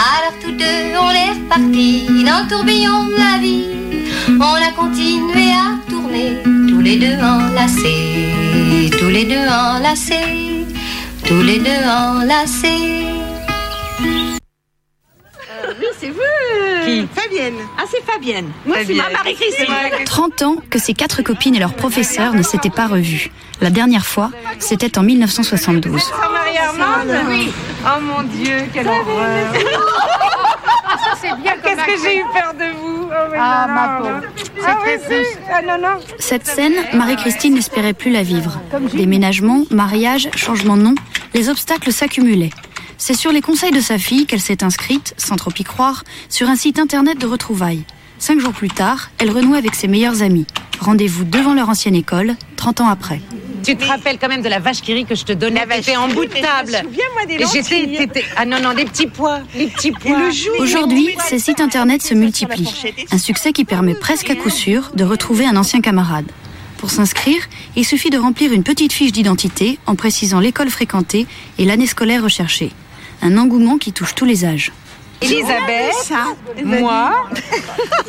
[0.00, 3.66] Alors tous deux, on est repartis dans le tourbillon de la vie.
[4.28, 10.64] On a continué à tourner, tous les deux enlacés, tous les deux enlacés,
[11.26, 12.99] tous les deux enlacés.
[16.00, 16.20] C'est vous
[16.84, 17.54] Qui Fabienne.
[17.78, 18.50] Ah, c'est Fabienne.
[18.64, 19.66] Moi, c'est ma Marie-Christine.
[20.04, 23.30] 30 ans que ces quatre copines et leurs professeurs ne s'étaient pas revues.
[23.60, 26.10] La dernière fois, c'était en 1972.
[26.32, 27.50] Marie-Armande Oui.
[27.84, 29.52] Oh mon Dieu, quelle horreur.
[31.42, 34.20] Bien Qu'est-ce que j'ai eu peur de vous oh, Ah, non, ma pauvre.
[34.66, 35.38] Ah très oui, si.
[35.52, 36.00] Ah non, non.
[36.18, 38.58] Cette scène, Marie-Christine n'espérait plus la vivre.
[38.94, 40.94] Déménagement, mariage, changement de nom,
[41.34, 42.50] les obstacles s'accumulaient.
[43.02, 46.50] C'est sur les conseils de sa fille qu'elle s'est inscrite, sans trop y croire, sur
[46.50, 47.84] un site internet de retrouvailles.
[48.18, 50.46] Cinq jours plus tard, elle renoue avec ses meilleurs amis.
[50.80, 53.22] Rendez-vous devant leur ancienne école, 30 ans après.
[53.64, 55.96] Tu te rappelles quand même de la vache qui rit que je te donnais T'étais
[55.96, 56.72] en bout de table.
[56.82, 57.96] Souviens-moi des Et j'étais- lentilles.
[57.96, 59.40] t'étais- Ah non, non, des petits pois.
[59.54, 60.18] Les petits pois.
[60.58, 62.68] Aujourd'hui, ces sites internet se multiplient.
[63.12, 66.30] Un succès qui permet presque à coup sûr de retrouver un ancien camarade.
[66.76, 67.42] Pour s'inscrire,
[67.76, 71.26] il suffit de remplir une petite fiche d'identité en précisant l'école fréquentée
[71.58, 72.72] et l'année scolaire recherchée.
[73.22, 74.72] Un engouement qui touche tous les âges.
[75.22, 76.12] Elisabeth,
[76.64, 77.26] moi,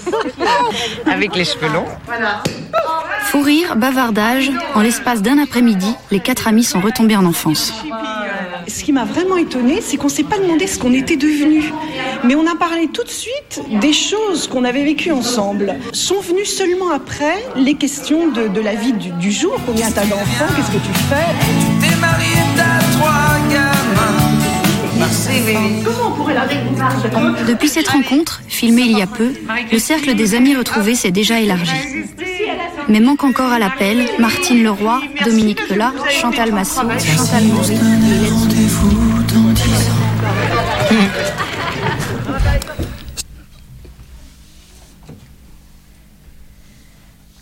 [1.05, 1.85] avec les cheveux longs.
[3.23, 7.73] Fou rire, bavardage, en l'espace d'un après-midi, les quatre amis sont retombés en enfance.
[8.65, 11.65] ce qui m'a vraiment étonnée, c'est qu'on s'est pas demandé ce qu'on était devenus.
[12.23, 15.75] Mais on a parlé tout de suite des choses qu'on avait vécues ensemble.
[15.91, 19.57] Sont venues seulement après les questions de, de la vie du, du jour.
[19.65, 20.45] Combien t'as d'enfants?
[20.55, 21.85] Qu'est-ce que tu fais?
[21.89, 22.40] T'es marié.
[25.83, 29.33] Comment on pourrait la récupérer Depuis cette rencontre, filmée il y a peu,
[29.71, 31.71] le cercle des amis retrouvés s'est déjà élargi.
[32.87, 37.79] Mais manque encore à l'appel Martine Leroy, Dominique Pelat, Chantal Massot, Chantal Soulier.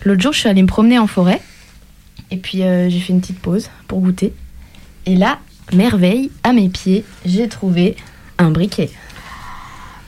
[0.05, 1.41] L'autre jour, je suis allée me promener en forêt.
[2.32, 4.34] Et puis, euh, j'ai fait une petite pause pour goûter.
[5.05, 5.39] Et là,
[5.73, 7.95] merveille, à mes pieds, j'ai trouvé
[8.38, 8.89] un briquet.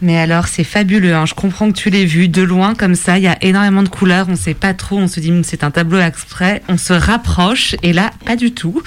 [0.04, 1.14] Mais alors, c'est fabuleux.
[1.14, 1.28] hein.
[1.28, 3.20] Je comprends que tu l'aies vu de loin comme ça.
[3.20, 4.26] Il y a énormément de couleurs.
[4.30, 4.98] On sait pas trop.
[4.98, 6.64] On se dit, c'est un tableau exprès.
[6.68, 7.76] On se rapproche.
[7.84, 8.82] Et là, pas du tout.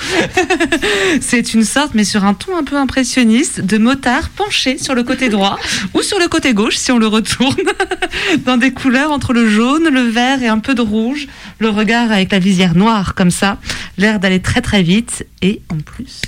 [1.20, 5.04] c'est une sorte, mais sur un ton un peu impressionniste, de motard penché sur le
[5.04, 5.56] côté droit
[5.94, 7.54] ou sur le côté gauche si on le retourne.
[8.44, 11.28] Dans des couleurs entre le jaune, le vert et un peu de rouge.
[11.60, 13.58] Le regard avec la visière noire comme ça.
[13.98, 15.24] L'air d'aller très très vite.
[15.42, 16.22] Et en plus.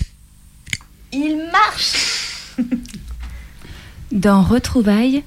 [1.13, 2.55] Il marche
[4.13, 5.23] Dans Retrouvailles,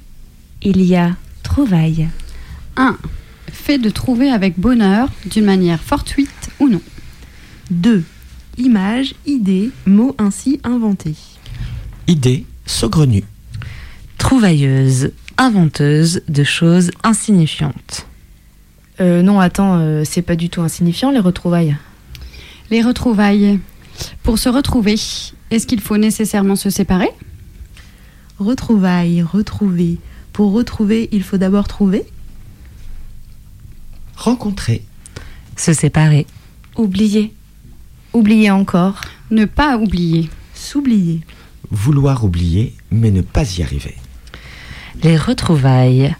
[0.62, 2.10] il y a Trouvailles.
[2.78, 2.98] 1.
[3.52, 6.82] Fait de trouver avec bonheur, d'une manière fortuite ou non.
[7.72, 8.04] 2.
[8.58, 11.16] Image, idée, mot ainsi inventé.
[12.08, 13.24] Idée saugrenue.
[14.18, 18.06] Trouvailleuse, inventeuse de choses insignifiantes.
[19.02, 21.78] Euh, non, attends, euh, c'est pas du tout insignifiant les retrouvailles.
[22.70, 23.60] Les retrouvailles.
[24.24, 24.96] Pour se retrouver,
[25.52, 27.10] est-ce qu'il faut nécessairement se séparer?
[28.38, 29.98] Retrouvailles, retrouver.
[30.32, 32.06] Pour retrouver, il faut d'abord trouver.
[34.16, 34.84] Rencontrer.
[35.56, 36.28] Se séparer.
[36.78, 37.34] Oublier.
[38.14, 39.02] Oublier encore.
[39.32, 40.30] Ne pas oublier.
[40.54, 41.22] S'oublier.
[41.72, 43.96] Vouloir oublier, mais ne pas y arriver.
[45.04, 46.16] Les retrouvailles.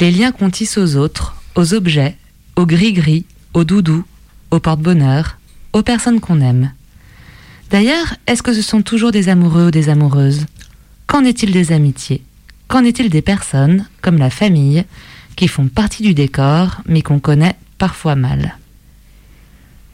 [0.00, 2.16] Les liens qu'on tisse aux autres, aux objets,
[2.56, 4.04] aux gris-gris, aux doudous,
[4.50, 5.38] au porte-bonheur,
[5.72, 6.72] aux personnes qu'on aime.
[7.74, 10.46] D'ailleurs, est-ce que ce sont toujours des amoureux ou des amoureuses?
[11.08, 12.22] Qu'en est-il des amitiés?
[12.68, 14.84] Qu'en est-il des personnes, comme la famille,
[15.34, 18.54] qui font partie du décor, mais qu'on connaît parfois mal?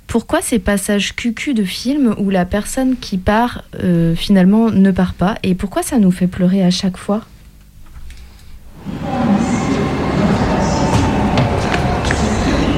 [0.08, 5.14] Pourquoi ces passages cucu de film où la personne qui part euh, finalement ne part
[5.14, 5.36] pas?
[5.42, 7.22] Et pourquoi ça nous fait pleurer à chaque fois?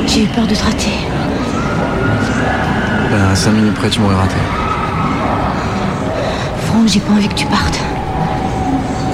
[0.06, 0.94] J'ai eu peur de te rater.
[3.10, 4.61] Ben, 5 minutes près, tu m'aurais raté.
[6.86, 7.78] J'ai pas envie que tu partes.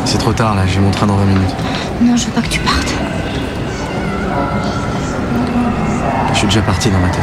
[0.05, 1.55] C'est trop tard là, j'ai mon train dans 20 minutes.
[2.01, 2.95] Non, je veux pas que tu partes.
[6.33, 7.23] Je suis déjà parti dans ma tête.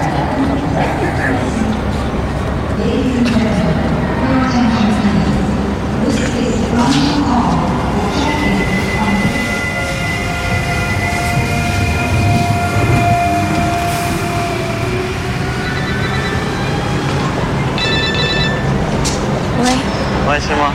[20.27, 20.71] Ouais, c'est moi.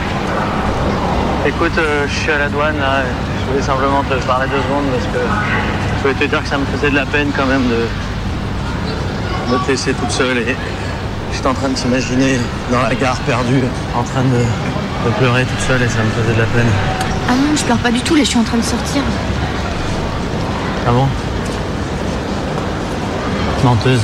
[1.45, 3.03] Écoute, euh, je suis à la douane là.
[3.41, 5.19] Je voulais simplement te parler deux secondes parce que
[5.97, 7.87] je voulais te dire que ça me faisait de la peine quand même de,
[9.51, 10.55] de te laisser toute seule et
[11.33, 12.39] j'étais en train de t'imaginer
[12.71, 13.63] dans la gare perdue,
[13.97, 16.69] en train de, de pleurer toute seule et ça me faisait de la peine.
[17.29, 19.01] Ah non, je pleure pas du tout, là, je suis en train de sortir.
[20.87, 21.07] Ah bon?
[23.63, 24.01] Menteuse.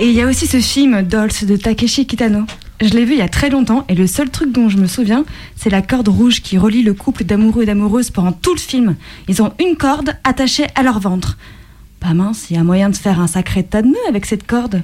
[0.00, 2.44] Et il y a aussi ce film Dolls de Takeshi Kitano.
[2.80, 4.86] Je l'ai vu il y a très longtemps et le seul truc dont je me
[4.86, 5.24] souviens,
[5.56, 8.94] c'est la corde rouge qui relie le couple d'amoureux et d'amoureuses pendant tout le film.
[9.26, 11.36] Ils ont une corde attachée à leur ventre.
[11.98, 14.46] Pas mince, il y a moyen de faire un sacré tas de nœuds avec cette
[14.46, 14.82] corde.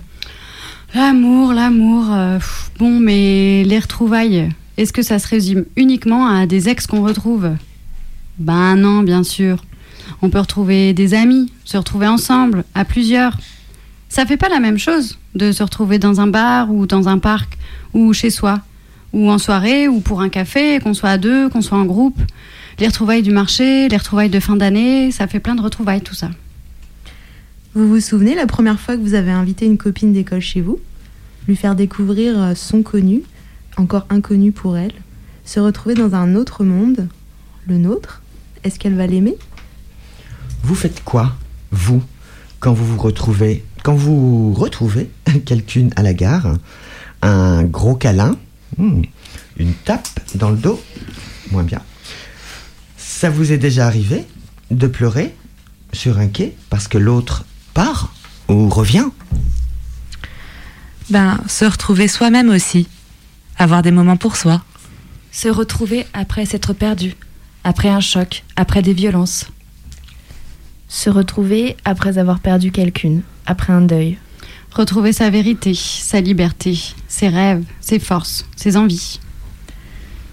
[0.97, 2.07] L'amour, l'amour.
[2.13, 2.41] euh,
[2.81, 7.51] bon, mais les retrouvailles, est-ce que ça se résume uniquement à des ex qu'on retrouve?
[8.41, 9.65] Ben non, bien sûr.
[10.23, 13.37] On peut retrouver des amis, se retrouver ensemble, à plusieurs.
[14.15, 17.19] Ça fait pas la même chose de se retrouver dans un bar ou dans un
[17.19, 17.59] parc
[17.95, 18.61] ou chez soi,
[19.13, 22.21] ou en soirée ou pour un café, qu'on soit à deux, qu'on soit en groupe.
[22.79, 26.15] Les retrouvailles du marché, les retrouvailles de fin d'année, ça fait plein de retrouvailles tout
[26.15, 26.31] ça.
[27.75, 30.79] Vous vous souvenez la première fois que vous avez invité une copine d'école chez vous?
[31.49, 33.23] Lui faire découvrir euh, son connu,
[33.77, 34.95] encore inconnu pour elle,
[35.45, 37.09] se retrouver dans un autre monde,
[37.67, 38.23] le nôtre?
[38.63, 39.37] Est-ce qu'elle va l'aimer?
[40.63, 41.35] Vous faites quoi,
[41.73, 42.01] vous,
[42.61, 45.11] quand vous vous retrouvez, quand vous retrouvez
[45.47, 46.55] quelqu'une à la gare,
[47.23, 48.37] un gros câlin,
[48.79, 49.03] hmm,
[49.59, 50.83] une tape dans le dos,
[51.53, 51.81] moins bien.
[52.97, 54.25] Ça vous est déjà arrivé
[54.71, 55.37] de pleurer
[55.93, 57.45] sur un quai parce que l'autre
[57.75, 58.13] part
[58.49, 59.07] ou revient?
[61.11, 62.89] Ben, se retrouver soi-même aussi.
[63.59, 64.63] Avoir des moments pour soi.
[65.31, 67.15] Se retrouver après s'être perdu,
[67.65, 69.47] après un choc, après des violences.
[70.89, 74.19] Se retrouver après avoir perdu quelqu'une, après un deuil.
[74.73, 79.21] Retrouver sa vérité, sa liberté, ses rêves, ses forces, ses envies.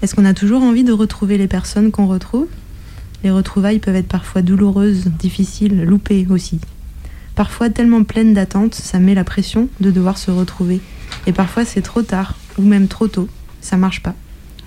[0.02, 2.48] Est-ce qu'on a toujours envie de retrouver les personnes qu'on retrouve?
[3.24, 6.60] Les retrouvailles peuvent être parfois douloureuses, difficiles, loupées aussi.
[7.36, 10.82] Parfois tellement pleines d'attentes, ça met la pression de devoir se retrouver.
[11.28, 13.30] Et parfois c'est trop tard, ou même trop tôt.
[13.62, 14.16] Ça marche pas.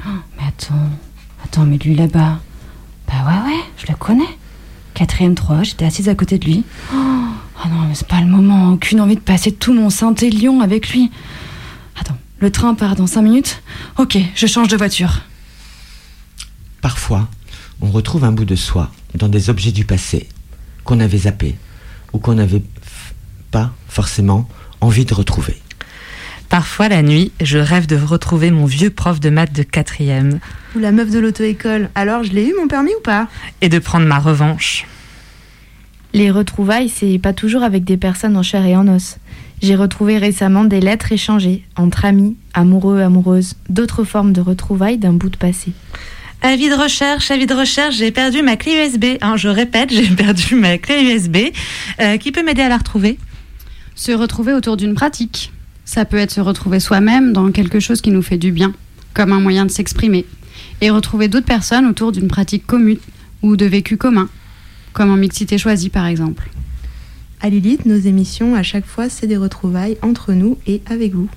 [0.07, 0.89] Oh, mais attends,
[1.45, 2.41] attends, mais lui là-bas.
[3.09, 4.23] Bah ouais, ouais, je le connais.
[4.95, 6.65] Quatrième 3, j'étais assise à côté de lui.
[6.93, 8.73] Oh, oh non, mais c'est pas le moment.
[8.73, 11.11] Aucune envie de passer tout mon Saint-Élion avec lui.
[12.01, 13.63] Attends, le train part dans 5 minutes
[13.99, 15.23] Ok, je change de voiture.
[16.81, 17.29] Parfois,
[17.81, 20.29] on retrouve un bout de soi dans des objets du passé
[20.85, 21.57] qu'on avait zappés
[22.13, 22.63] ou qu'on n'avait
[23.51, 24.49] pas forcément
[24.81, 25.61] envie de retrouver.
[26.55, 30.39] Parfois, la nuit, je rêve de retrouver mon vieux prof de maths de quatrième
[30.77, 31.91] Ou la meuf de l'auto-école.
[31.97, 33.27] Alors, je l'ai eu mon permis ou pas?
[33.61, 34.87] Et de prendre ma revanche.
[36.13, 39.17] Les retrouvailles, c'est pas toujours avec des personnes en chair et en os.
[39.63, 45.13] J'ai retrouvé récemment des lettres échangées entre amis, amoureux, amoureuses, d'autres formes de retrouvailles d'un
[45.13, 45.73] bout de passé.
[46.41, 49.19] Avis de recherche, avis de recherche, j'ai perdu ma clé USB.
[49.23, 51.37] Hein, je répète, j'ai perdu ma clé USB.
[52.01, 53.19] Euh, qui peut m'aider à la retrouver?
[53.97, 55.51] Se retrouver autour d'une pratique.
[55.85, 58.73] Ça peut être se retrouver soi-même dans quelque chose qui nous fait du bien,
[59.13, 60.25] comme un moyen de s'exprimer.
[60.81, 62.99] Et retrouver d'autres personnes autour d'une pratique commune
[63.43, 64.29] ou de vécu commun,
[64.93, 66.51] comme en mixité choisie par exemple.
[67.41, 71.29] À Lilith, nos émissions, à chaque fois, c'est des retrouvailles entre nous et avec vous.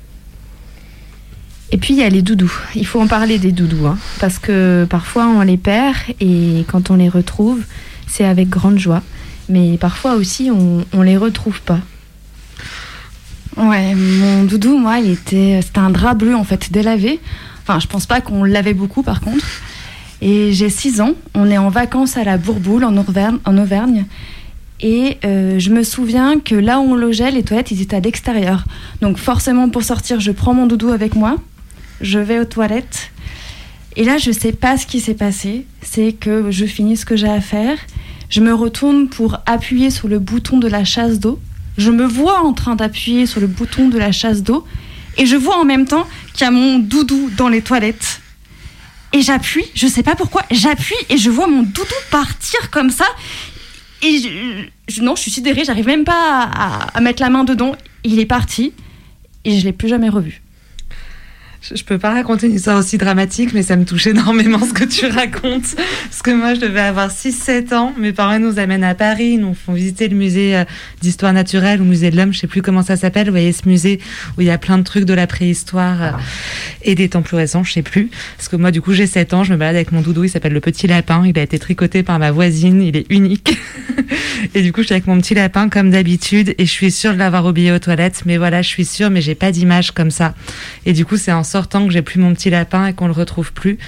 [1.71, 2.53] Et puis il y a les doudous.
[2.75, 6.91] Il faut en parler des doudous, hein, parce que parfois on les perd et quand
[6.91, 7.61] on les retrouve,
[8.07, 9.03] c'est avec grande joie.
[9.49, 11.81] Mais parfois aussi on, on les retrouve pas.
[13.57, 17.19] Ouais, mon doudou, moi, il était, c'était un drap bleu en fait, délavé.
[17.63, 19.45] Enfin, je pense pas qu'on lavait beaucoup par contre.
[20.21, 23.37] Et j'ai 6 ans, on est en vacances à la Bourboule en Auvergne.
[23.45, 24.05] En Auvergne
[24.79, 27.99] et euh, je me souviens que là où on logeait, les toilettes, ils étaient à
[27.99, 28.65] l'extérieur.
[29.01, 31.37] Donc forcément, pour sortir, je prends mon doudou avec moi.
[32.01, 33.11] Je vais aux toilettes.
[33.95, 35.65] Et là, je sais pas ce qui s'est passé.
[35.81, 37.77] C'est que je finis ce que j'ai à faire.
[38.29, 41.39] Je me retourne pour appuyer sur le bouton de la chasse d'eau.
[41.77, 44.65] Je me vois en train d'appuyer sur le bouton de la chasse d'eau.
[45.17, 48.21] Et je vois en même temps qu'il y a mon doudou dans les toilettes.
[49.13, 53.05] Et j'appuie, je sais pas pourquoi, j'appuie et je vois mon doudou partir comme ça.
[54.03, 57.43] Et je, je- non, je suis sidérée, j'arrive même pas à, à- mettre la main
[57.43, 57.75] dedans.
[58.03, 58.73] Il est parti
[59.45, 60.41] et je l'ai plus jamais revu.
[61.75, 64.83] Je, peux pas raconter une histoire aussi dramatique, mais ça me touche énormément ce que
[64.83, 65.75] tu racontes.
[65.75, 67.93] Parce que moi, je devais avoir 6-7 ans.
[67.97, 70.65] Mes parents nous amènent à Paris, ils nous font visiter le musée euh,
[71.01, 73.27] d'histoire naturelle ou musée de l'homme, je sais plus comment ça s'appelle.
[73.27, 73.99] Vous voyez ce musée
[74.37, 76.11] où il y a plein de trucs de la préhistoire euh,
[76.83, 78.09] et des temps plus récents, je sais plus.
[78.37, 80.29] Parce que moi, du coup, j'ai 7 ans, je me balade avec mon doudou, il
[80.29, 81.23] s'appelle le petit lapin.
[81.25, 83.57] Il a été tricoté par ma voisine, il est unique.
[84.55, 87.13] et du coup, je suis avec mon petit lapin comme d'habitude et je suis sûre
[87.13, 88.23] de l'avoir oublié aux toilettes.
[88.25, 90.33] Mais voilà, je suis sûre, mais j'ai pas d'image comme ça.
[90.85, 93.13] Et du coup, c'est en sortant que j'ai plus mon petit lapin et qu'on le
[93.13, 93.79] retrouve plus.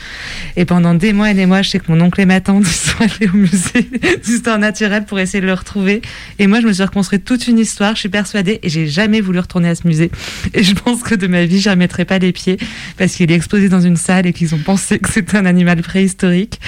[0.55, 2.65] Et pendant des mois et des mois, je sais que mon oncle et ma tante
[2.65, 3.87] sont allés au musée
[4.23, 6.01] d'histoire naturelle pour essayer de le retrouver.
[6.39, 9.21] Et moi, je me suis reconstruite toute une histoire, je suis persuadée, et j'ai jamais
[9.21, 10.09] voulu retourner à ce musée.
[10.55, 12.57] Et je pense que de ma vie, j'y remettrai pas les pieds
[12.97, 15.83] parce qu'il est exposé dans une salle et qu'ils ont pensé que c'était un animal
[15.83, 16.59] préhistorique.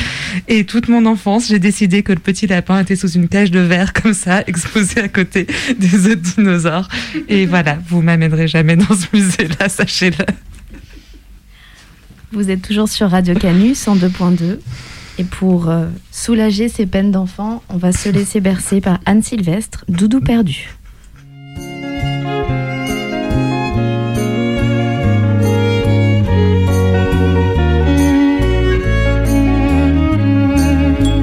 [0.47, 3.59] Et toute mon enfance, j'ai décidé que le petit lapin était sous une cage de
[3.59, 5.47] verre comme ça, exposé à côté
[5.79, 6.89] des autres dinosaures.
[7.27, 10.50] Et voilà, vous m'amènerez jamais dans ce musée-là, sachez-le.
[12.33, 14.59] Vous êtes toujours sur Radio Canu 102.2
[15.17, 19.83] et pour euh, soulager ces peines d'enfant, on va se laisser bercer par Anne Sylvestre,
[19.89, 20.69] Doudou perdu.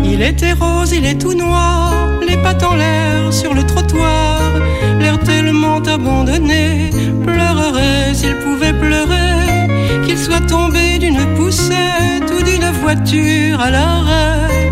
[0.04, 4.52] Il était rose, il est tout noir, les pattes en l'air sur le trottoir,
[5.00, 6.90] l'air tellement abandonné,
[7.24, 9.38] pleurerait s'il pouvait pleurer,
[10.28, 14.70] soit tombé d'une poussette ou d'une voiture à l'arrêt.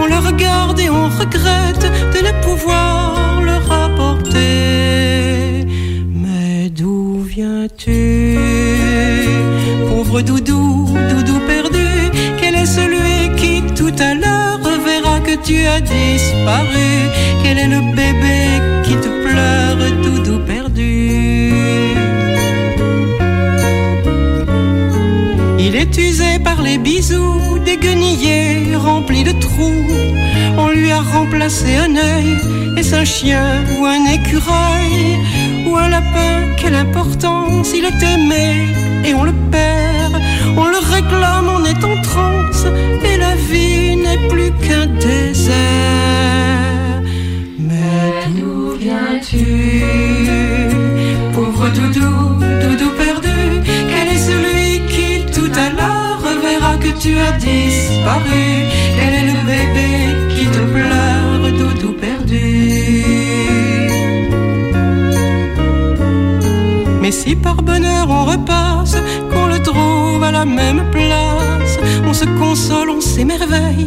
[0.00, 5.66] On le regarde et on regrette de ne pouvoir le rapporter.
[6.22, 8.38] Mais d'où viens-tu
[9.88, 11.88] Pauvre doudou, doudou perdu,
[12.40, 16.90] quel est celui qui tout à l'heure verra que tu as disparu?
[17.42, 18.38] Quel est le bébé
[18.84, 22.01] qui te pleure, doudou perdu?
[26.62, 29.86] Les bisous des guenillers remplis de trous.
[30.56, 32.36] On lui a remplacé un œil,
[32.76, 35.18] est-ce un chien ou un écureuil
[35.66, 38.68] ou un lapin Quelle importance il est aimé
[39.04, 40.14] et on le perd.
[40.56, 42.66] On le réclame, on est en transe
[43.04, 45.54] et la vie n'est plus qu'un désert.
[47.58, 49.84] Mais d'où viens-tu
[51.34, 52.21] Pauvre doudou?
[57.02, 58.44] Tu as disparu.
[58.96, 59.90] Quel est le bébé
[60.34, 63.04] qui te pleure, doudou perdu.
[67.00, 68.96] Mais si par bonheur on repasse,
[69.30, 71.74] qu'on le trouve à la même place,
[72.06, 73.86] on se console, on s'émerveille,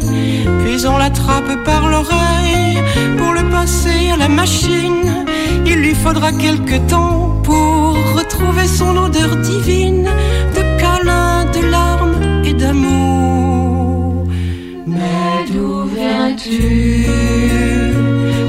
[0.61, 2.79] puis on l'attrape par l'oreille.
[3.17, 5.25] Pour le passer à la machine.
[5.65, 10.07] Il lui faudra quelque temps pour retrouver son odeur divine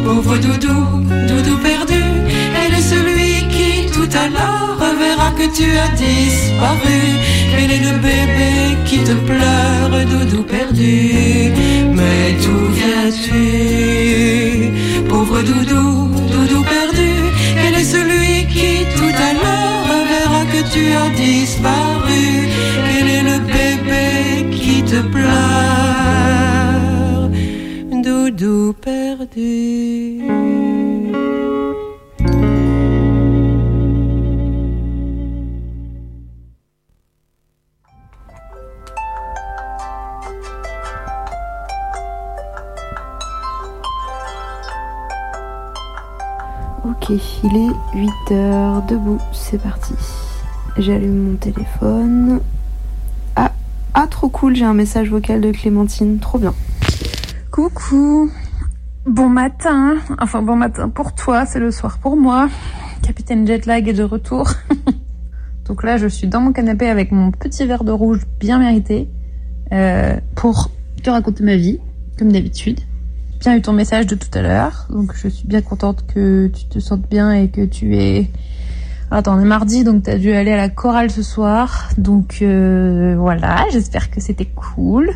[0.05, 2.03] pauvre doudou, doudou perdu
[2.61, 7.01] Elle est celui qui tout à l'heure verra que tu as disparu.
[7.51, 11.53] Quel est le bébé qui te pleure, doudou perdu.
[11.95, 13.41] Mais d'où viens-tu,
[15.09, 17.11] pauvre doudou, doudou perdu
[17.61, 22.25] Quel est celui qui tout à l'heure verra que tu as disparu.
[22.89, 24.05] Quel est le bébé
[24.55, 26.56] qui te pleure,
[28.47, 28.53] Ok,
[47.43, 49.95] il est 8 heures, debout, c'est parti.
[50.79, 52.41] J'allume mon téléphone.
[53.35, 53.51] Ah,
[53.95, 56.55] ah, trop cool, j'ai un message vocal de Clémentine, trop bien.
[57.57, 58.31] Coucou.
[59.07, 59.97] Bon matin.
[60.21, 62.51] Enfin, bon matin pour toi, c'est le soir pour moi.
[63.03, 64.51] Capitaine Jetlag est de retour.
[65.65, 69.09] Donc là, je suis dans mon canapé avec mon petit verre de rouge bien mérité
[69.73, 70.71] euh, pour
[71.03, 71.81] te raconter ma vie,
[72.19, 72.81] comme d'habitude.
[73.41, 76.67] Bien eu ton message de tout à l'heure, donc je suis bien contente que tu
[76.67, 78.31] te sentes bien et que tu es...
[79.11, 81.89] Attends, on est mardi, donc t'as dû aller à la chorale ce soir.
[81.97, 85.11] Donc euh, voilà, j'espère que c'était cool.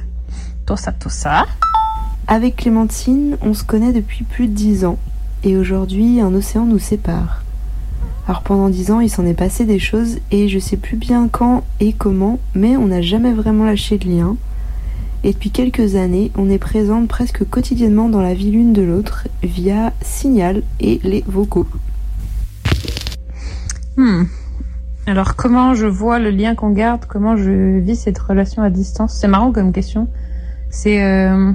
[0.64, 1.44] Tout ça, tout ça.
[2.32, 5.00] Avec Clémentine, on se connaît depuis plus de 10 ans.
[5.42, 7.42] Et aujourd'hui, un océan nous sépare.
[8.28, 11.26] Alors pendant 10 ans, il s'en est passé des choses et je sais plus bien
[11.26, 14.36] quand et comment, mais on n'a jamais vraiment lâché le lien.
[15.24, 19.26] Et depuis quelques années, on est présente presque quotidiennement dans la vie l'une de l'autre
[19.42, 21.66] via Signal et les vocaux.
[23.96, 24.22] Hmm.
[25.08, 29.18] Alors comment je vois le lien qu'on garde, comment je vis cette relation à distance?
[29.20, 30.06] C'est marrant comme question.
[30.70, 31.50] C'est euh,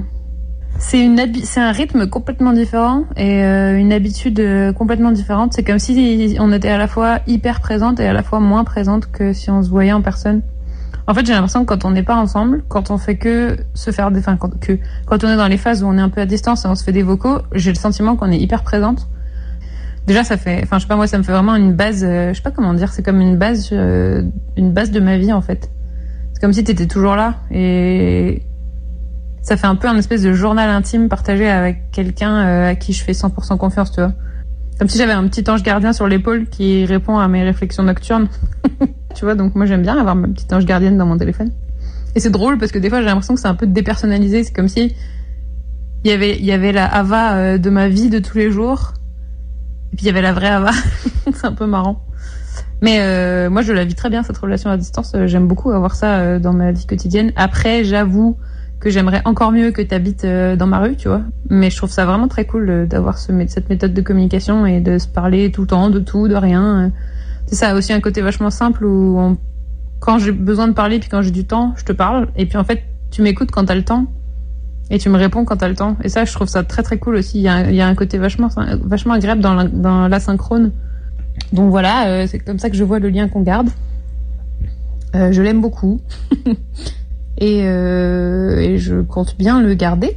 [0.78, 5.52] c'est une c'est un rythme complètement différent et euh, une habitude euh, complètement différente.
[5.54, 8.64] C'est comme si on était à la fois hyper présente et à la fois moins
[8.64, 10.42] présente que si on se voyait en personne.
[11.08, 13.92] En fait, j'ai l'impression que quand on n'est pas ensemble, quand on fait que se
[13.92, 16.20] faire des, enfin, que, quand on est dans les phases où on est un peu
[16.20, 19.06] à distance et on se fait des vocaux, j'ai le sentiment qu'on est hyper présente.
[20.08, 22.30] Déjà, ça fait, enfin, je sais pas moi, ça me fait vraiment une base, euh,
[22.30, 24.22] je sais pas comment dire, c'est comme une base, euh,
[24.56, 25.70] une base de ma vie en fait.
[26.32, 28.42] C'est comme si t'étais toujours là et
[29.46, 32.92] ça fait un peu un espèce de journal intime partagé avec quelqu'un euh, à qui
[32.92, 34.12] je fais 100% confiance, tu vois.
[34.76, 38.26] Comme si j'avais un petit ange gardien sur l'épaule qui répond à mes réflexions nocturnes.
[39.14, 41.52] tu vois, donc moi j'aime bien avoir ma petite ange gardienne dans mon téléphone.
[42.16, 44.42] Et c'est drôle parce que des fois j'ai l'impression que c'est un peu dépersonnalisé.
[44.42, 44.96] C'est comme si
[46.02, 48.94] il y avait, y avait la Ava euh, de ma vie de tous les jours.
[49.92, 50.72] Et puis il y avait la vraie Ava.
[51.32, 52.04] c'est un peu marrant.
[52.82, 55.14] Mais euh, moi je la vis très bien cette relation à distance.
[55.26, 57.30] J'aime beaucoup avoir ça dans ma vie quotidienne.
[57.36, 58.36] Après, j'avoue
[58.86, 61.22] que j'aimerais encore mieux que tu habites dans ma rue, tu vois.
[61.50, 64.98] Mais je trouve ça vraiment très cool euh, d'avoir cette méthode de communication et de
[64.98, 66.84] se parler tout le temps, de tout, de rien.
[66.84, 66.88] Euh,
[67.46, 69.36] C'est ça aussi un côté vachement simple où
[69.98, 72.28] quand j'ai besoin de parler puis quand j'ai du temps, je te parle.
[72.36, 74.06] Et puis en fait, tu m'écoutes quand t'as le temps
[74.88, 75.96] et tu me réponds quand t'as le temps.
[76.04, 77.38] Et ça, je trouve ça très très cool aussi.
[77.38, 78.48] Il y a, un- côté vachement,
[78.84, 80.70] vachement agréable dans la- l'asynchrone.
[81.52, 83.68] Donc voilà, euh, c'est comme ça que je vois le lien qu'on garde.
[85.16, 86.00] Euh, je l'aime beaucoup.
[87.38, 90.16] et, euh, et je compte bien le garder.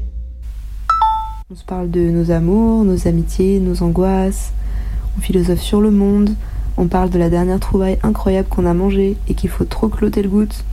[1.52, 4.54] On se parle de nos amours, nos amitiés, nos angoisses.
[5.18, 6.36] On philosophe sur le monde.
[6.78, 10.22] On parle de la dernière trouvaille incroyable qu'on a mangée et qu'il faut trop cloter
[10.22, 10.64] le goutte.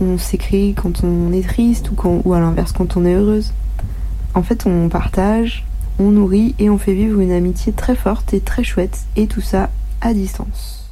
[0.00, 3.54] On s'écrit quand on est triste ou, quand, ou à l'inverse quand on est heureuse.
[4.34, 5.64] En fait, on partage,
[5.98, 9.00] on nourrit et on fait vivre une amitié très forte et très chouette.
[9.16, 9.70] Et tout ça
[10.02, 10.90] à distance.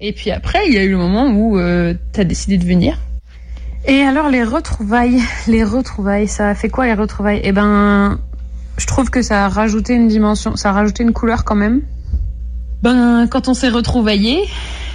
[0.00, 2.98] Et puis après, il y a eu le moment où euh, t'as décidé de venir.
[3.86, 7.40] Et alors les retrouvailles, les retrouvailles, ça a fait quoi les retrouvailles?
[7.44, 8.18] Eh ben,
[8.78, 11.82] je trouve que ça a rajouté une dimension, ça a rajouté une couleur quand même.
[12.82, 14.40] Ben, quand on s'est retrouvaillés,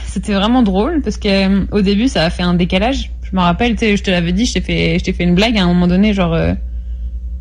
[0.06, 1.28] c'était vraiment drôle parce que
[1.62, 3.12] euh, au début ça a fait un décalage.
[3.24, 5.58] Je me rappelle, je te l'avais dit, je t'ai fait, je t'ai fait une blague
[5.58, 6.34] à un moment donné, genre.
[6.34, 6.54] euh,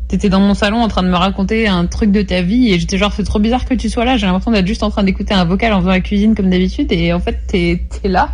[0.07, 2.79] T'étais dans mon salon en train de me raconter un truc de ta vie et
[2.79, 4.17] j'étais genre c'est trop bizarre que tu sois là.
[4.17, 6.91] J'ai l'impression d'être juste en train d'écouter un vocal en faisant la cuisine comme d'habitude
[6.91, 8.29] et en fait t'es t'es là.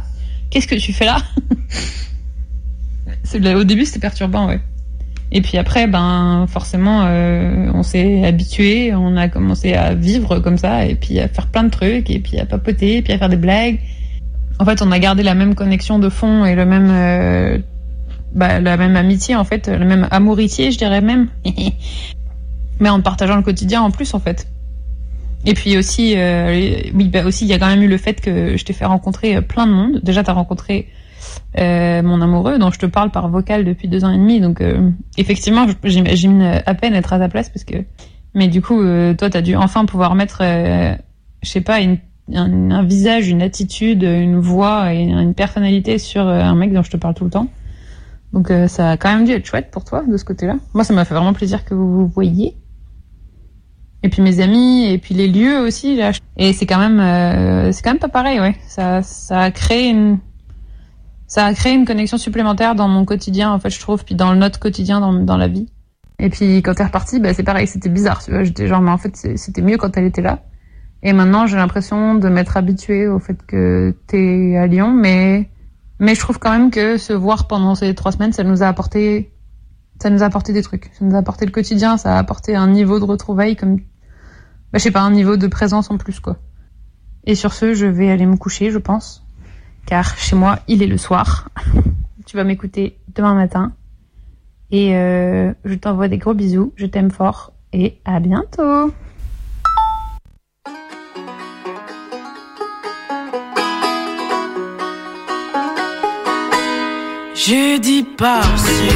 [0.49, 1.17] Qu'est-ce que tu fais là?
[3.35, 4.59] Au début c'était perturbant ouais.
[5.31, 10.57] Et puis après ben forcément euh, on s'est habitué, on a commencé à vivre comme
[10.57, 13.17] ça et puis à faire plein de trucs et puis à papoter et puis à
[13.17, 13.79] faire des blagues.
[14.59, 17.57] En fait on a gardé la même connexion de fond et le même euh,
[18.33, 21.27] bah, la même amitié en fait, le même amouritié, je dirais même.
[22.79, 24.47] Mais en partageant le quotidien en plus en fait.
[25.45, 28.19] Et puis aussi, euh, oui, bah aussi, il y a quand même eu le fait
[28.19, 30.01] que je t'ai fait rencontrer plein de monde.
[30.03, 30.87] Déjà, t'as rencontré
[31.57, 34.39] euh, mon amoureux, dont je te parle par vocal depuis deux ans et demi.
[34.39, 37.77] Donc, euh, effectivement, j'imagine à peine être à ta place parce que.
[38.33, 40.95] Mais du coup, euh, toi, t'as dû enfin pouvoir mettre, euh,
[41.41, 41.79] je sais pas,
[42.33, 46.91] un, visage, une attitude, une voix et une personnalité sur euh, un mec dont je
[46.91, 47.47] te parle tout le temps.
[48.33, 50.57] Donc euh, ça a quand même dû être chouette pour toi de ce côté-là.
[50.73, 52.55] Moi, ça m'a fait vraiment plaisir que vous vous voyiez.
[54.03, 55.99] Et puis mes amis, et puis les lieux aussi.
[56.37, 58.55] Et c'est quand même, euh, c'est quand même pas pareil, ouais.
[58.67, 60.19] Ça, ça a créé une,
[61.27, 64.33] ça a créé une connexion supplémentaire dans mon quotidien, en fait, je trouve, puis dans
[64.35, 65.67] notre quotidien, dans, dans la vie.
[66.19, 68.43] Et puis quand t'es reparti, bah c'est pareil, c'était bizarre, tu vois.
[68.43, 70.39] J'étais genre, mais en fait, c'était mieux quand elle était là.
[71.03, 75.49] Et maintenant, j'ai l'impression de m'être habituée au fait que t'es à Lyon, mais
[75.99, 78.67] mais je trouve quand même que se voir pendant ces trois semaines, ça nous a
[78.67, 79.31] apporté,
[80.01, 80.91] ça nous a apporté des trucs.
[80.93, 84.75] Ça nous a apporté le quotidien, ça a apporté un niveau de retrouvailles comme, bah,
[84.75, 86.37] je sais pas, un niveau de présence en plus, quoi.
[87.25, 89.26] Et sur ce, je vais aller me coucher, je pense.
[89.87, 91.49] Car chez moi, il est le soir.
[92.25, 93.71] tu vas m'écouter demain matin.
[94.69, 98.91] Et euh, je t'envoie des gros bisous, je t'aime fort et à bientôt.
[107.33, 108.89] Jeudi passé,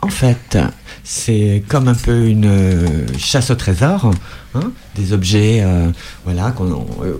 [0.00, 0.56] En fait,
[1.02, 2.48] c'est comme un peu une
[3.18, 4.12] chasse au trésor,
[4.54, 5.90] hein, des objets, euh,
[6.24, 7.18] voilà, qu'on euh,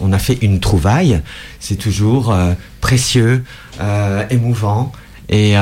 [0.00, 1.20] on a fait une trouvaille.
[1.60, 3.44] C'est toujours euh, précieux,
[4.30, 4.92] émouvant,
[5.28, 5.54] et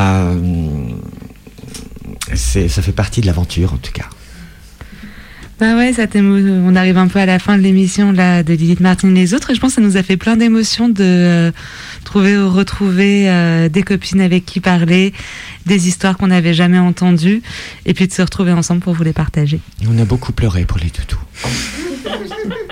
[2.34, 4.06] ça fait partie de l'aventure en tout cas.
[5.58, 8.80] Bah ouais, ça on arrive un peu à la fin de l'émission là de Lilith
[8.80, 11.52] Martin et les autres et je pense que ça nous a fait plein d'émotions de
[12.02, 15.12] trouver ou retrouver euh, des copines avec qui parler,
[15.66, 17.42] des histoires qu'on n'avait jamais entendues
[17.86, 19.60] et puis de se retrouver ensemble pour vous les partager.
[19.88, 21.20] On a beaucoup pleuré pour les toutous.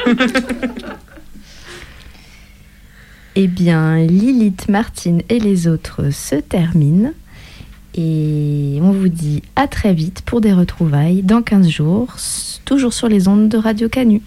[3.36, 7.12] Eh bien, Lilith, Martine et les autres se terminent.
[7.94, 12.16] Et on vous dit à très vite pour des retrouvailles dans 15 jours,
[12.64, 14.20] toujours sur les ondes de Radio Canu.